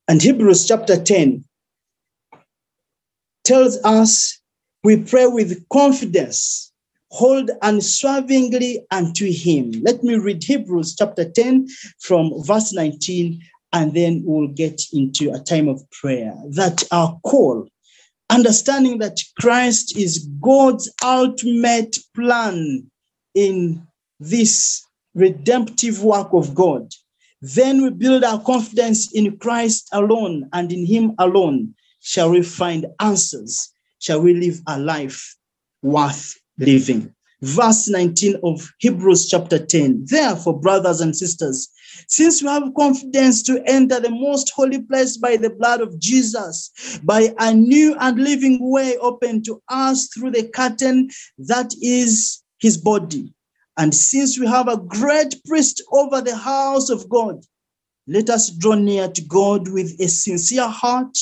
[0.09, 1.45] And Hebrews chapter 10
[3.45, 4.41] tells us
[4.85, 6.73] we pray with confidence,
[7.11, 9.73] hold unswervingly unto him.
[9.83, 11.68] Let me read Hebrews chapter 10
[12.01, 13.41] from verse 19
[13.73, 16.35] and then we'll get into a time of prayer.
[16.51, 17.68] That our call,
[18.29, 22.91] understanding that Christ is God's ultimate plan
[23.35, 23.87] in
[24.18, 26.93] this redemptive work of God.
[27.43, 31.75] Then we build our confidence in Christ alone and in Him alone.
[32.01, 33.73] Shall we find answers?
[33.99, 35.37] Shall we live a life
[35.83, 37.14] worth living?
[37.43, 40.05] Verse 19 of Hebrews chapter 10.
[40.07, 41.68] Therefore, brothers and sisters,
[42.07, 46.70] since we have confidence to enter the most holy place by the blood of Jesus,
[47.03, 52.76] by a new and living way open to us through the curtain that is his
[52.76, 53.32] body.
[53.78, 57.43] And since we have a great priest over the house of God,
[58.07, 61.16] let us draw near to God with a sincere heart,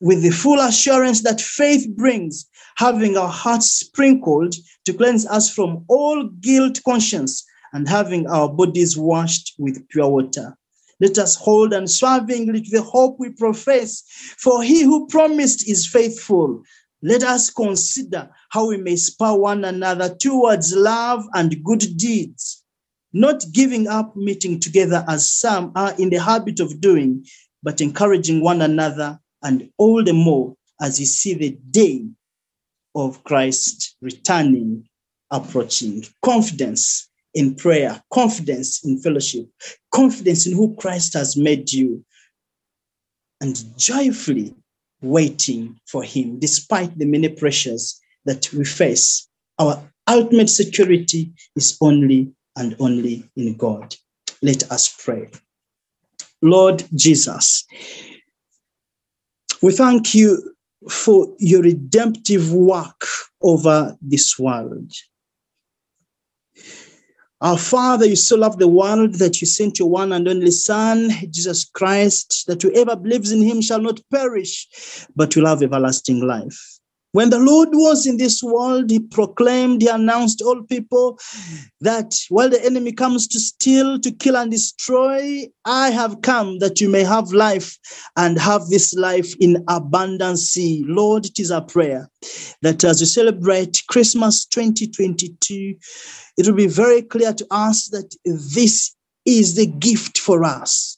[0.00, 2.46] with the full assurance that faith brings,
[2.80, 4.54] having our hearts sprinkled
[4.86, 10.56] to cleanse us from all guilt conscience and having our bodies washed with pure water.
[10.98, 14.02] Let us hold unswervingly to the hope we profess,
[14.38, 16.62] for he who promised is faithful.
[17.02, 22.64] Let us consider how we may spur one another towards love and good deeds,
[23.12, 27.26] not giving up meeting together as some are in the habit of doing,
[27.62, 32.06] but encouraging one another, and all the more as you see the day
[32.94, 34.88] of Christ returning,
[35.30, 36.04] approaching.
[36.22, 39.46] Confidence in prayer, confidence in fellowship,
[39.92, 42.04] confidence in who Christ has made you,
[43.40, 44.54] and joyfully
[45.02, 49.28] waiting for Him despite the many pressures that we face.
[49.58, 53.94] Our ultimate security is only and only in God.
[54.42, 55.30] Let us pray.
[56.42, 57.64] Lord Jesus,
[59.62, 60.49] we thank you
[60.88, 63.06] for your redemptive work
[63.42, 64.92] over this world.
[67.42, 71.10] Our Father, you so love the world that you sent your one and only Son,
[71.30, 76.79] Jesus Christ, that whoever believes in him shall not perish, but will have everlasting life.
[77.12, 81.18] When the Lord was in this world, he proclaimed, he announced all people
[81.80, 86.80] that while the enemy comes to steal, to kill, and destroy, I have come that
[86.80, 87.76] you may have life
[88.16, 90.56] and have this life in abundance.
[90.56, 92.08] Lord, it is our prayer
[92.62, 95.74] that as we celebrate Christmas 2022,
[96.36, 98.94] it will be very clear to us that this
[99.24, 100.96] is the gift for us.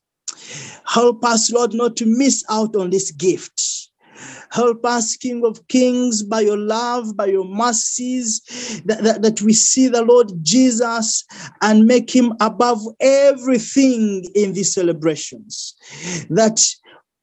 [0.85, 3.89] Help us, Lord, not to miss out on this gift.
[4.51, 8.41] Help us, King of Kings, by your love, by your mercies,
[8.85, 11.25] that, that, that we see the Lord Jesus
[11.63, 15.75] and make him above everything in these celebrations.
[16.31, 16.63] That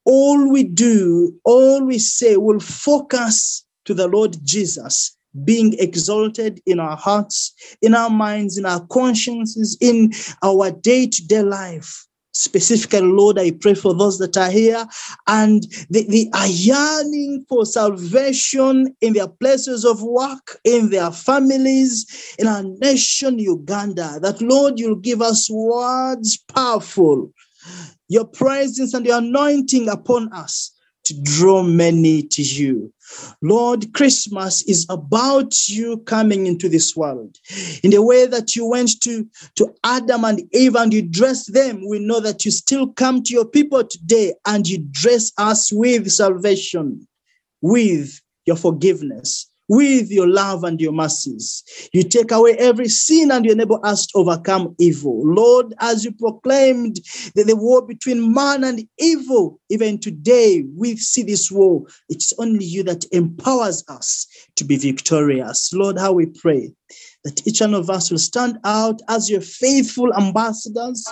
[0.06, 6.80] all we do, all we say will focus to the Lord Jesus being exalted in
[6.80, 10.12] our hearts, in our minds, in our consciences, in
[10.44, 12.08] our day to day life.
[12.40, 14.88] Specifically, Lord, I pray for those that are here
[15.28, 22.36] and they, they are yearning for salvation in their places of work, in their families,
[22.40, 24.20] in our nation, Uganda.
[24.22, 27.30] That, Lord, you'll give us words powerful,
[28.08, 30.72] your presence and your anointing upon us
[31.10, 32.94] to draw many to you.
[33.42, 37.36] Lord, Christmas is about you coming into this world.
[37.84, 41.88] In the way that you went to, to Adam and Eve and you dressed them,
[41.90, 46.12] we know that you still come to your people today and you dress us with
[46.12, 47.08] salvation,
[47.62, 51.64] with your forgiveness, with your love and your mercies.
[51.94, 55.22] You take away every sin and you enable us to overcome evil.
[55.24, 56.96] Lord, as you proclaimed
[57.36, 61.84] that the war between man and evil, even today we see this war.
[62.10, 65.72] It's only you that empowers us to be victorious.
[65.72, 66.74] Lord, how we pray
[67.24, 71.08] that each one of us will stand out as your faithful ambassadors,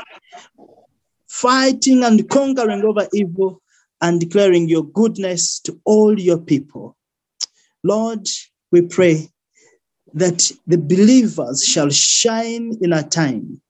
[1.28, 3.62] fighting and conquering over evil
[4.02, 6.96] and declaring your goodness to all your people.
[7.88, 8.28] Lord,
[8.72, 9.30] we pray
[10.14, 13.62] that the believers shall shine in a time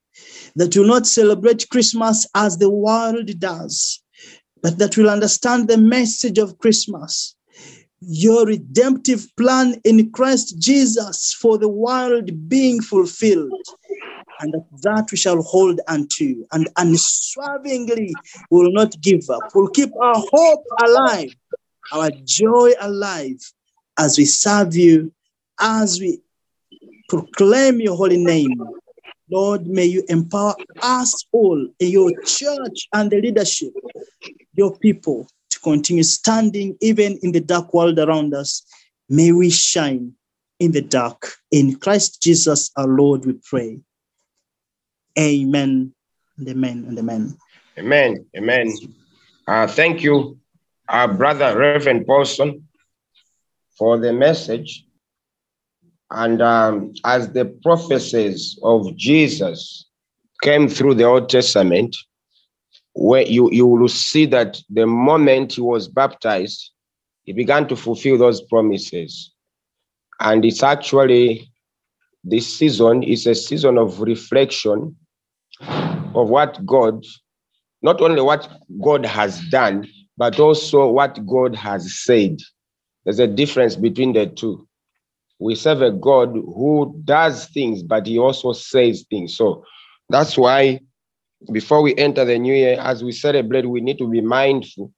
[0.56, 4.02] that will not celebrate Christmas as the world does,
[4.64, 7.36] but that will understand the message of Christmas,
[8.02, 13.52] your redemptive plan in Christ Jesus for the world being fulfilled.
[14.40, 14.54] And
[14.84, 18.16] that, we shall hold unto, and unswervingly
[18.52, 19.44] will not give up.
[19.56, 21.36] We'll keep our hope alive,
[21.92, 23.40] our joy alive,
[23.98, 25.12] as we serve you,
[25.60, 26.20] as we
[27.10, 28.62] proclaim your holy name.
[29.30, 33.74] Lord, may you empower us all in your church and the leadership,
[34.54, 38.64] your people, to continue standing even in the dark world around us.
[39.10, 40.14] May we shine
[40.60, 41.34] in the dark.
[41.52, 43.80] In Christ Jesus our Lord, we pray.
[45.20, 45.94] Amen
[46.38, 47.38] and amen and amen.
[47.78, 48.26] Amen.
[48.36, 48.74] Amen.
[49.48, 50.38] Uh, thank you,
[50.88, 52.67] our brother Reverend Paulson
[53.78, 54.86] for the message.
[56.12, 59.86] And um, as the prophecies of Jesus
[60.42, 61.96] came through the Old Testament,
[62.94, 66.72] where you, you will see that the moment he was baptized,
[67.24, 69.34] he began to fulfill those promises.
[70.20, 71.52] And it's actually
[72.24, 74.96] this season is a season of reflection
[75.62, 77.06] of what God,
[77.82, 78.50] not only what
[78.82, 82.38] God has done, but also what God has said.
[83.08, 84.68] There's a difference between the two.
[85.40, 89.38] We serve a God who does things, but he also says things.
[89.38, 89.64] So
[90.10, 90.82] that's why
[91.54, 94.92] before we enter the new year, as we celebrate, we need to be mindful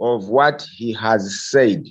[0.00, 1.84] of what he has said.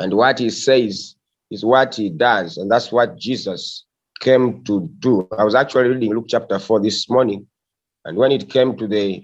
[0.00, 1.16] And what he says
[1.50, 2.56] is what he does.
[2.56, 3.84] And that's what Jesus
[4.20, 5.28] came to do.
[5.36, 7.46] I was actually reading Luke chapter 4 this morning.
[8.06, 9.22] And when it came to the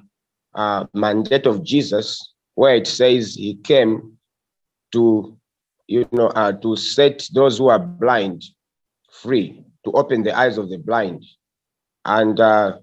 [0.55, 4.19] uh, mandate of Jesus, where it says he came
[4.93, 5.38] to
[5.89, 8.45] you know, uh, to set those who are blind
[9.11, 11.25] free, to open the eyes of the blind.
[12.05, 12.79] And, uh,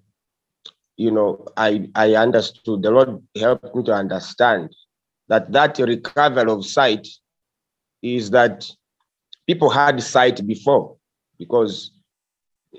[0.98, 4.76] you know, I, I understood, the Lord helped me to understand
[5.30, 7.08] that that recovery of sight
[8.02, 8.70] is that
[9.48, 10.98] people had sight before
[11.38, 11.92] because,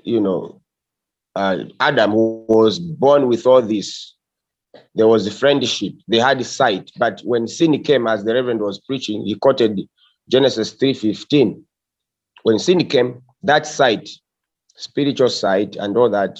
[0.03, 0.61] you know,
[1.35, 4.15] uh, Adam was born with all this.
[4.95, 5.93] There was a friendship.
[6.07, 9.87] They had sight, but when sin came, as the Reverend was preaching, he quoted
[10.29, 11.63] Genesis 3:15.
[12.43, 14.09] When sin came, that sight,
[14.75, 16.39] spiritual sight, and all that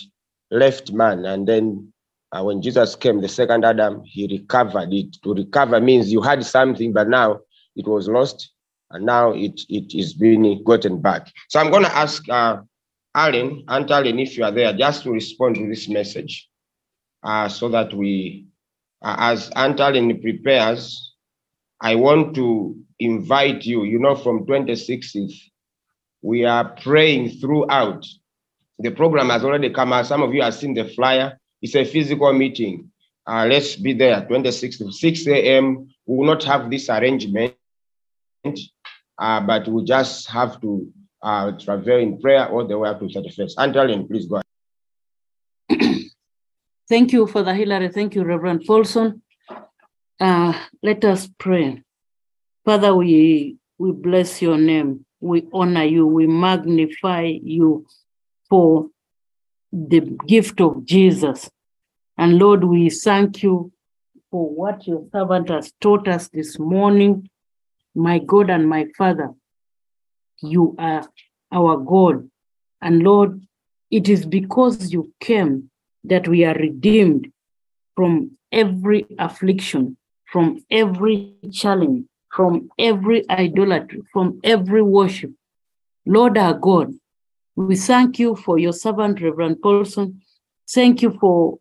[0.51, 1.25] left man.
[1.25, 1.91] And then
[2.31, 5.17] uh, when Jesus came, the second Adam, he recovered it.
[5.23, 7.39] To recover means you had something, but now
[7.75, 8.51] it was lost,
[8.91, 11.31] and now it, it is being gotten back.
[11.49, 12.61] So I'm going to ask uh,
[13.15, 16.47] Alan, Aunt Alan, if you are there, just to respond to this message
[17.23, 18.45] uh, so that we,
[19.01, 21.13] uh, as Aunt Alan prepares,
[21.79, 25.33] I want to invite you, you know, from 26th,
[26.21, 28.05] we are praying throughout.
[28.79, 30.07] The program has already come out.
[30.07, 31.39] Some of you have seen the flyer.
[31.61, 32.91] It's a physical meeting.
[33.25, 35.87] Uh, let's be there 26th, 6 a.m.
[36.05, 37.55] We will not have this arrangement,
[39.19, 40.87] uh, but we just have to
[41.21, 43.53] uh, travel in prayer all the way up to 31st.
[43.57, 44.45] Angeline, please go ahead.
[46.87, 47.89] Thank you, Father Hilary.
[47.89, 49.21] Thank you, Reverend Paulson.
[50.19, 51.83] Uh, let us pray.
[52.65, 55.05] Father, we, we bless your name.
[55.19, 56.07] We honor you.
[56.07, 57.85] We magnify you
[58.49, 58.89] for
[59.71, 61.49] the gift of Jesus.
[62.17, 63.71] And Lord, we thank you
[64.31, 67.29] for what your servant has taught us this morning.
[67.93, 69.31] My God and my Father,
[70.41, 71.07] you are
[71.51, 72.29] our God.
[72.81, 73.41] And Lord,
[73.91, 75.69] it is because you came
[76.03, 77.31] that we are redeemed
[77.95, 79.96] from every affliction,
[80.31, 85.31] from every challenge, from every idolatry, from every worship.
[86.05, 86.93] Lord our God,
[87.55, 90.21] we thank you for your servant, Reverend Paulson.
[90.69, 91.57] Thank you for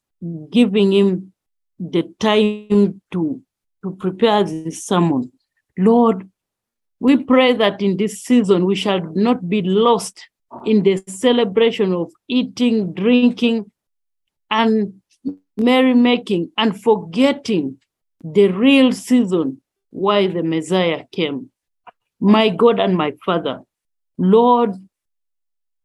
[0.50, 1.32] giving him
[1.78, 3.42] the time to,
[3.82, 5.32] to prepare this sermon.
[5.78, 6.28] Lord,
[7.00, 10.28] we pray that in this season we shall not be lost
[10.64, 13.70] in the celebration of eating, drinking,
[14.50, 15.00] and
[15.56, 17.78] merrymaking, and forgetting
[18.32, 19.60] the real season
[19.90, 21.50] why the Messiah came.
[22.20, 23.60] My God and my Father,
[24.18, 24.70] Lord,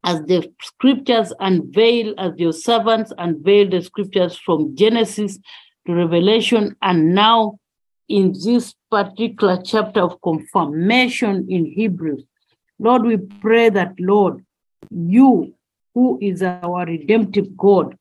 [0.03, 5.37] as the scriptures unveil, as your servants unveil the scriptures from Genesis
[5.85, 7.59] to Revelation, and now
[8.09, 12.23] in this particular chapter of confirmation in Hebrews.
[12.79, 14.43] Lord, we pray that, Lord,
[14.89, 15.53] you,
[15.93, 17.95] who is our redemptive God,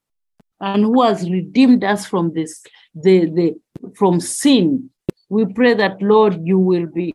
[0.61, 2.62] and who has redeemed us from this,
[2.95, 3.55] the, the
[3.95, 4.91] from sin,
[5.28, 7.12] we pray that, Lord, you will be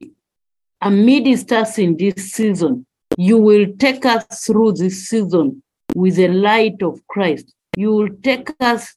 [0.82, 2.86] amidst us in this season.
[3.18, 5.64] You will take us through this season
[5.94, 7.54] with the light of Christ.
[7.76, 8.96] You will take us,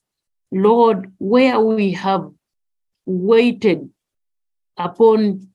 [0.53, 2.31] Lord, where we have
[3.07, 3.91] waited
[4.77, 5.49] upon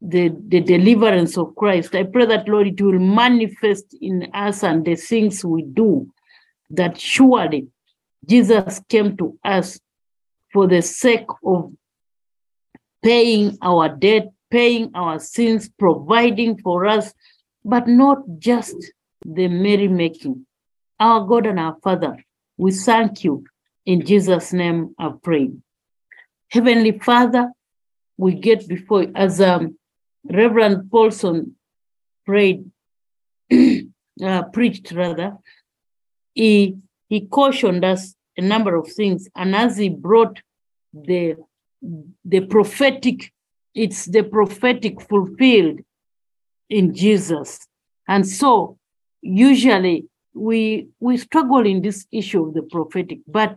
[0.00, 1.94] the, the deliverance of Christ.
[1.94, 6.10] I pray that, Lord, it will manifest in us and the things we do,
[6.70, 7.68] that surely
[8.26, 9.78] Jesus came to us
[10.52, 11.72] for the sake of
[13.02, 17.12] paying our debt, paying our sins, providing for us,
[17.64, 18.76] but not just
[19.24, 20.44] the merrymaking.
[20.98, 22.16] Our God and our Father,
[22.56, 23.44] we thank you.
[23.86, 25.50] In Jesus' name I pray.
[26.48, 27.50] Heavenly Father,
[28.16, 29.78] we get before as um,
[30.24, 31.56] Reverend Paulson
[32.26, 32.70] prayed,
[33.52, 35.38] uh, preached rather,
[36.34, 36.76] he,
[37.08, 39.28] he cautioned us a number of things.
[39.36, 40.36] And as he brought
[40.92, 41.36] the
[42.24, 43.32] the prophetic,
[43.74, 45.80] it's the prophetic fulfilled
[46.68, 47.66] in Jesus.
[48.06, 48.78] And so
[49.22, 53.52] usually we we struggle in this issue of the prophetic, but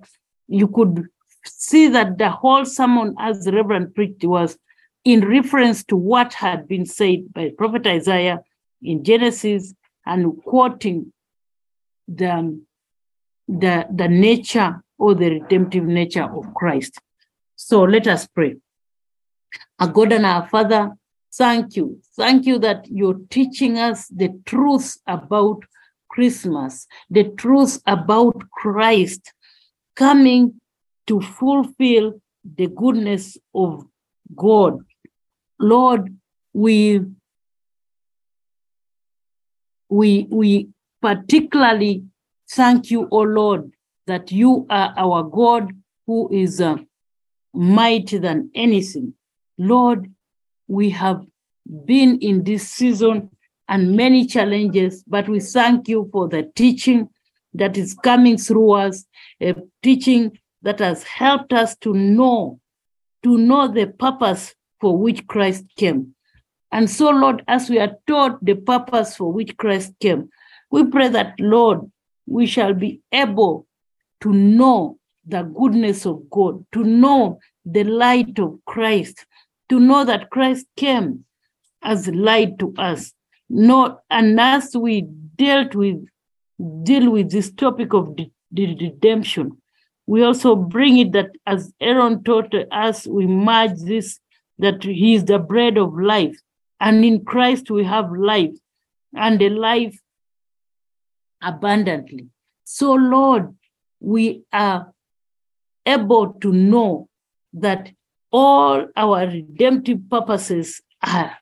[0.47, 1.07] you could
[1.45, 4.57] see that the whole sermon as the Reverend preached was
[5.03, 8.39] in reference to what had been said by Prophet Isaiah
[8.81, 9.73] in Genesis
[10.05, 11.11] and quoting
[12.07, 12.65] the, um,
[13.47, 16.99] the, the nature or the redemptive nature of Christ.
[17.55, 18.55] So let us pray.
[19.79, 20.91] Our God and our Father,
[21.33, 21.99] thank you.
[22.15, 25.63] Thank you that you're teaching us the truth about
[26.09, 29.33] Christmas, the truth about Christ
[29.95, 30.59] coming
[31.07, 33.85] to fulfill the goodness of
[34.35, 34.79] God.
[35.59, 36.15] Lord,
[36.53, 37.01] we
[39.89, 40.69] we we
[41.01, 42.03] particularly
[42.55, 43.71] thank you, O Lord,
[44.07, 45.71] that you are our God
[46.05, 46.77] who is uh,
[47.53, 49.13] mighty than anything.
[49.57, 50.11] Lord,
[50.67, 51.25] we have
[51.85, 53.29] been in this season
[53.67, 57.09] and many challenges, but we thank you for the teaching
[57.53, 59.05] that is coming through us,
[59.41, 62.59] a teaching that has helped us to know,
[63.23, 66.15] to know the purpose for which Christ came.
[66.71, 70.29] And so, Lord, as we are taught the purpose for which Christ came,
[70.71, 71.81] we pray that, Lord,
[72.25, 73.67] we shall be able
[74.21, 79.25] to know the goodness of God, to know the light of Christ,
[79.69, 81.25] to know that Christ came
[81.81, 83.13] as light to us.
[83.49, 86.05] Not, and as we dealt with
[86.83, 89.57] deal with this topic of the, the redemption,
[90.05, 94.19] we also bring it that as Aaron taught us, we merge this
[94.59, 96.37] that he is the bread of life,
[96.79, 98.55] and in Christ we have life,
[99.15, 99.97] and the life
[101.43, 102.27] abundantly.
[102.63, 103.55] So, Lord,
[103.99, 104.93] we are
[105.85, 107.09] able to know
[107.53, 107.91] that
[108.31, 111.37] all our redemptive purposes are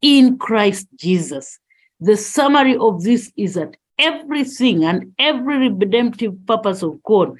[0.00, 1.58] in Christ Jesus.
[2.00, 7.36] The summary of this is that everything and every redemptive purpose of God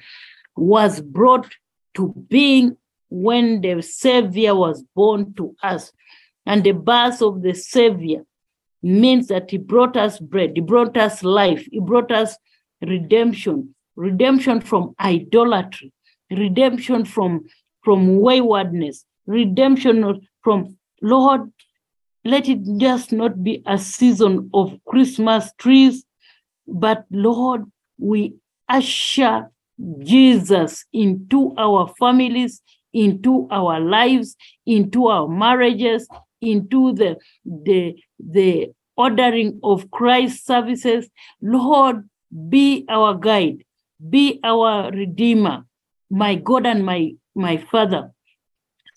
[0.55, 1.51] was brought
[1.95, 2.77] to being
[3.09, 5.91] when the Savior was born to us.
[6.45, 8.25] And the birth of the Savior
[8.83, 12.37] means that He brought us bread, He brought us life, He brought us
[12.81, 15.91] redemption, redemption from idolatry,
[16.29, 17.45] redemption from,
[17.83, 21.51] from waywardness, redemption from, Lord,
[22.25, 26.05] let it just not be a season of Christmas trees,
[26.67, 27.63] but Lord,
[27.97, 28.35] we
[28.69, 29.49] usher
[29.99, 32.61] Jesus into our families,
[32.93, 36.07] into our lives, into our marriages,
[36.51, 41.09] into the, the, the ordering of Christ's services.
[41.41, 42.09] Lord,
[42.49, 43.63] be our guide,
[44.09, 45.65] be our redeemer,
[46.09, 48.11] my God and my, my Father.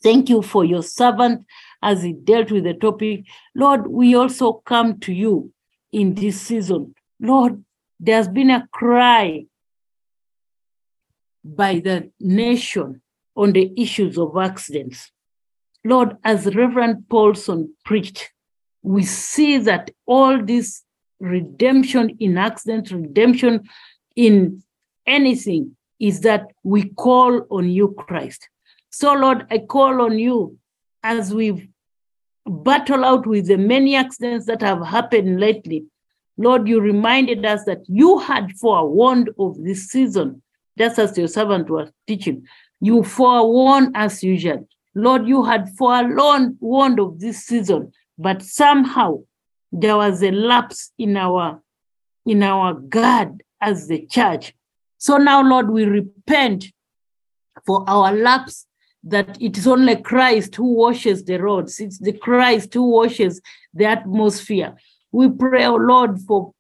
[0.02, 1.46] Thank you for your servant
[1.82, 3.24] as he dealt with the topic.
[3.54, 5.52] Lord, we also come to you
[5.92, 6.94] in this season.
[7.20, 7.64] Lord,
[7.98, 9.46] there's been a cry
[11.44, 13.00] by the nation
[13.34, 15.10] on the issues of accidents.
[15.86, 18.32] Lord, as Reverend Paulson preached,
[18.82, 20.82] we see that all this
[21.20, 23.68] redemption in accidents, redemption
[24.16, 24.64] in
[25.06, 28.48] anything, is that we call on you, Christ.
[28.90, 30.58] So, Lord, I call on you
[31.04, 31.70] as we
[32.44, 35.84] battle out with the many accidents that have happened lately.
[36.36, 40.42] Lord, you reminded us that you had forewarned of this season,
[40.76, 42.44] just as your servant was teaching.
[42.80, 44.66] You forewarned us usually.
[44.96, 49.18] Lord, you had forewarned warned of this season, but somehow
[49.70, 51.60] there was a lapse in our
[52.24, 54.54] in our guard as the church.
[54.96, 56.72] So now, Lord, we repent
[57.66, 58.66] for our lapse
[59.04, 61.78] that it is only Christ who washes the roads.
[61.78, 63.42] It's the Christ who washes
[63.74, 64.76] the atmosphere.
[65.12, 66.54] We pray, oh Lord, for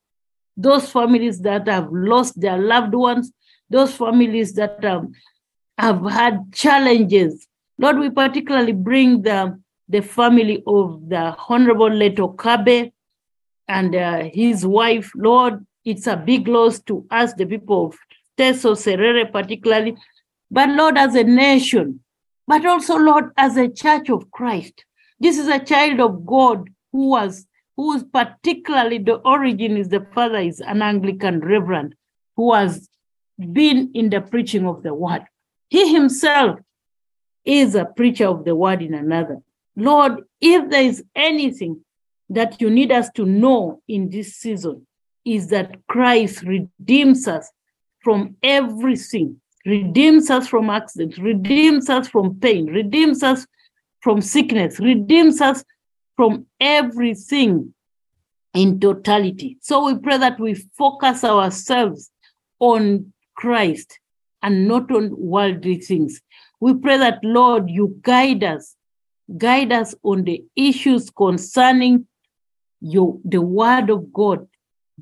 [0.58, 3.32] those families that have lost their loved ones,
[3.70, 5.12] those families that um,
[5.78, 7.46] have had challenges.
[7.78, 12.92] Lord, we particularly bring the, the family of the Honorable late Okabe
[13.68, 15.10] and uh, his wife.
[15.14, 17.98] Lord, it's a big loss to us, the people of
[18.38, 19.96] Teso Serere particularly.
[20.50, 22.00] But Lord, as a nation,
[22.46, 24.84] but also, Lord, as a church of Christ.
[25.18, 27.46] This is a child of God who was,
[27.76, 31.94] who is particularly the origin is the father is an Anglican reverend
[32.36, 32.88] who has
[33.38, 35.24] been in the preaching of the word.
[35.68, 36.60] He himself
[37.46, 39.38] is a preacher of the word in another.
[39.76, 41.80] Lord, if there is anything
[42.28, 44.86] that you need us to know in this season,
[45.24, 47.50] is that Christ redeems us
[48.02, 53.46] from everything redeems us from accidents, redeems us from pain, redeems us
[54.00, 55.64] from sickness, redeems us
[56.14, 57.74] from everything
[58.54, 59.58] in totality.
[59.60, 62.10] So we pray that we focus ourselves
[62.60, 63.98] on Christ
[64.42, 66.22] and not on worldly things.
[66.60, 68.76] We pray that, Lord, you guide us,
[69.36, 72.06] guide us on the issues concerning
[72.80, 74.46] your, the word of God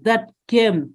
[0.02, 0.94] that came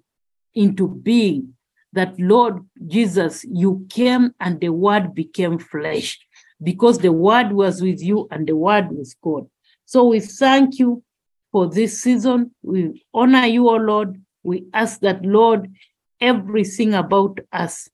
[0.54, 1.54] into being
[1.92, 6.18] that, Lord Jesus, you came and the word became flesh
[6.62, 9.46] because the word was with you and the word was God.
[9.86, 11.02] So we thank you
[11.50, 12.54] for this season.
[12.62, 14.22] We honor you, O Lord.
[14.42, 15.72] We ask that, Lord,
[16.20, 17.88] everything about us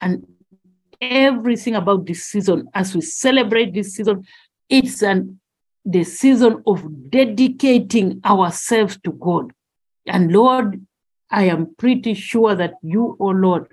[0.00, 0.26] and
[1.00, 4.26] everything about this season, as we celebrate this season,
[4.68, 5.40] it's an
[5.86, 9.52] the season of dedicating ourselves to God.
[10.06, 10.84] And Lord,
[11.30, 13.72] I am pretty sure that you, oh Lord,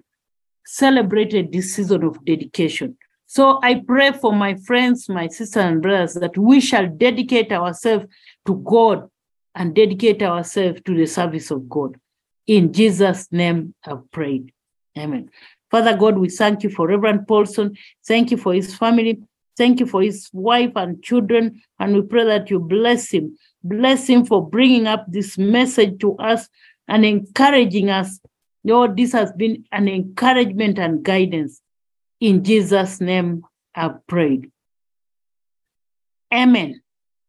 [0.66, 2.98] celebrated this season of dedication.
[3.26, 8.06] So I pray for my friends, my sisters and brothers, that we shall dedicate ourselves
[8.46, 9.10] to God
[9.56, 12.00] and dedicate ourselves to the service of God.
[12.46, 14.52] In Jesus' name I've prayed.
[14.98, 15.32] Amen.
[15.74, 17.76] Father God, we thank you for Reverend Paulson.
[18.06, 19.24] Thank you for his family.
[19.58, 21.64] Thank you for his wife and children.
[21.80, 23.36] And we pray that you bless him.
[23.64, 26.48] Bless him for bringing up this message to us
[26.88, 28.20] and encouraging us.
[28.64, 31.60] Lord, this has been an encouragement and guidance.
[32.20, 33.44] In Jesus' name,
[33.74, 34.52] I've prayed.
[36.32, 36.83] Amen.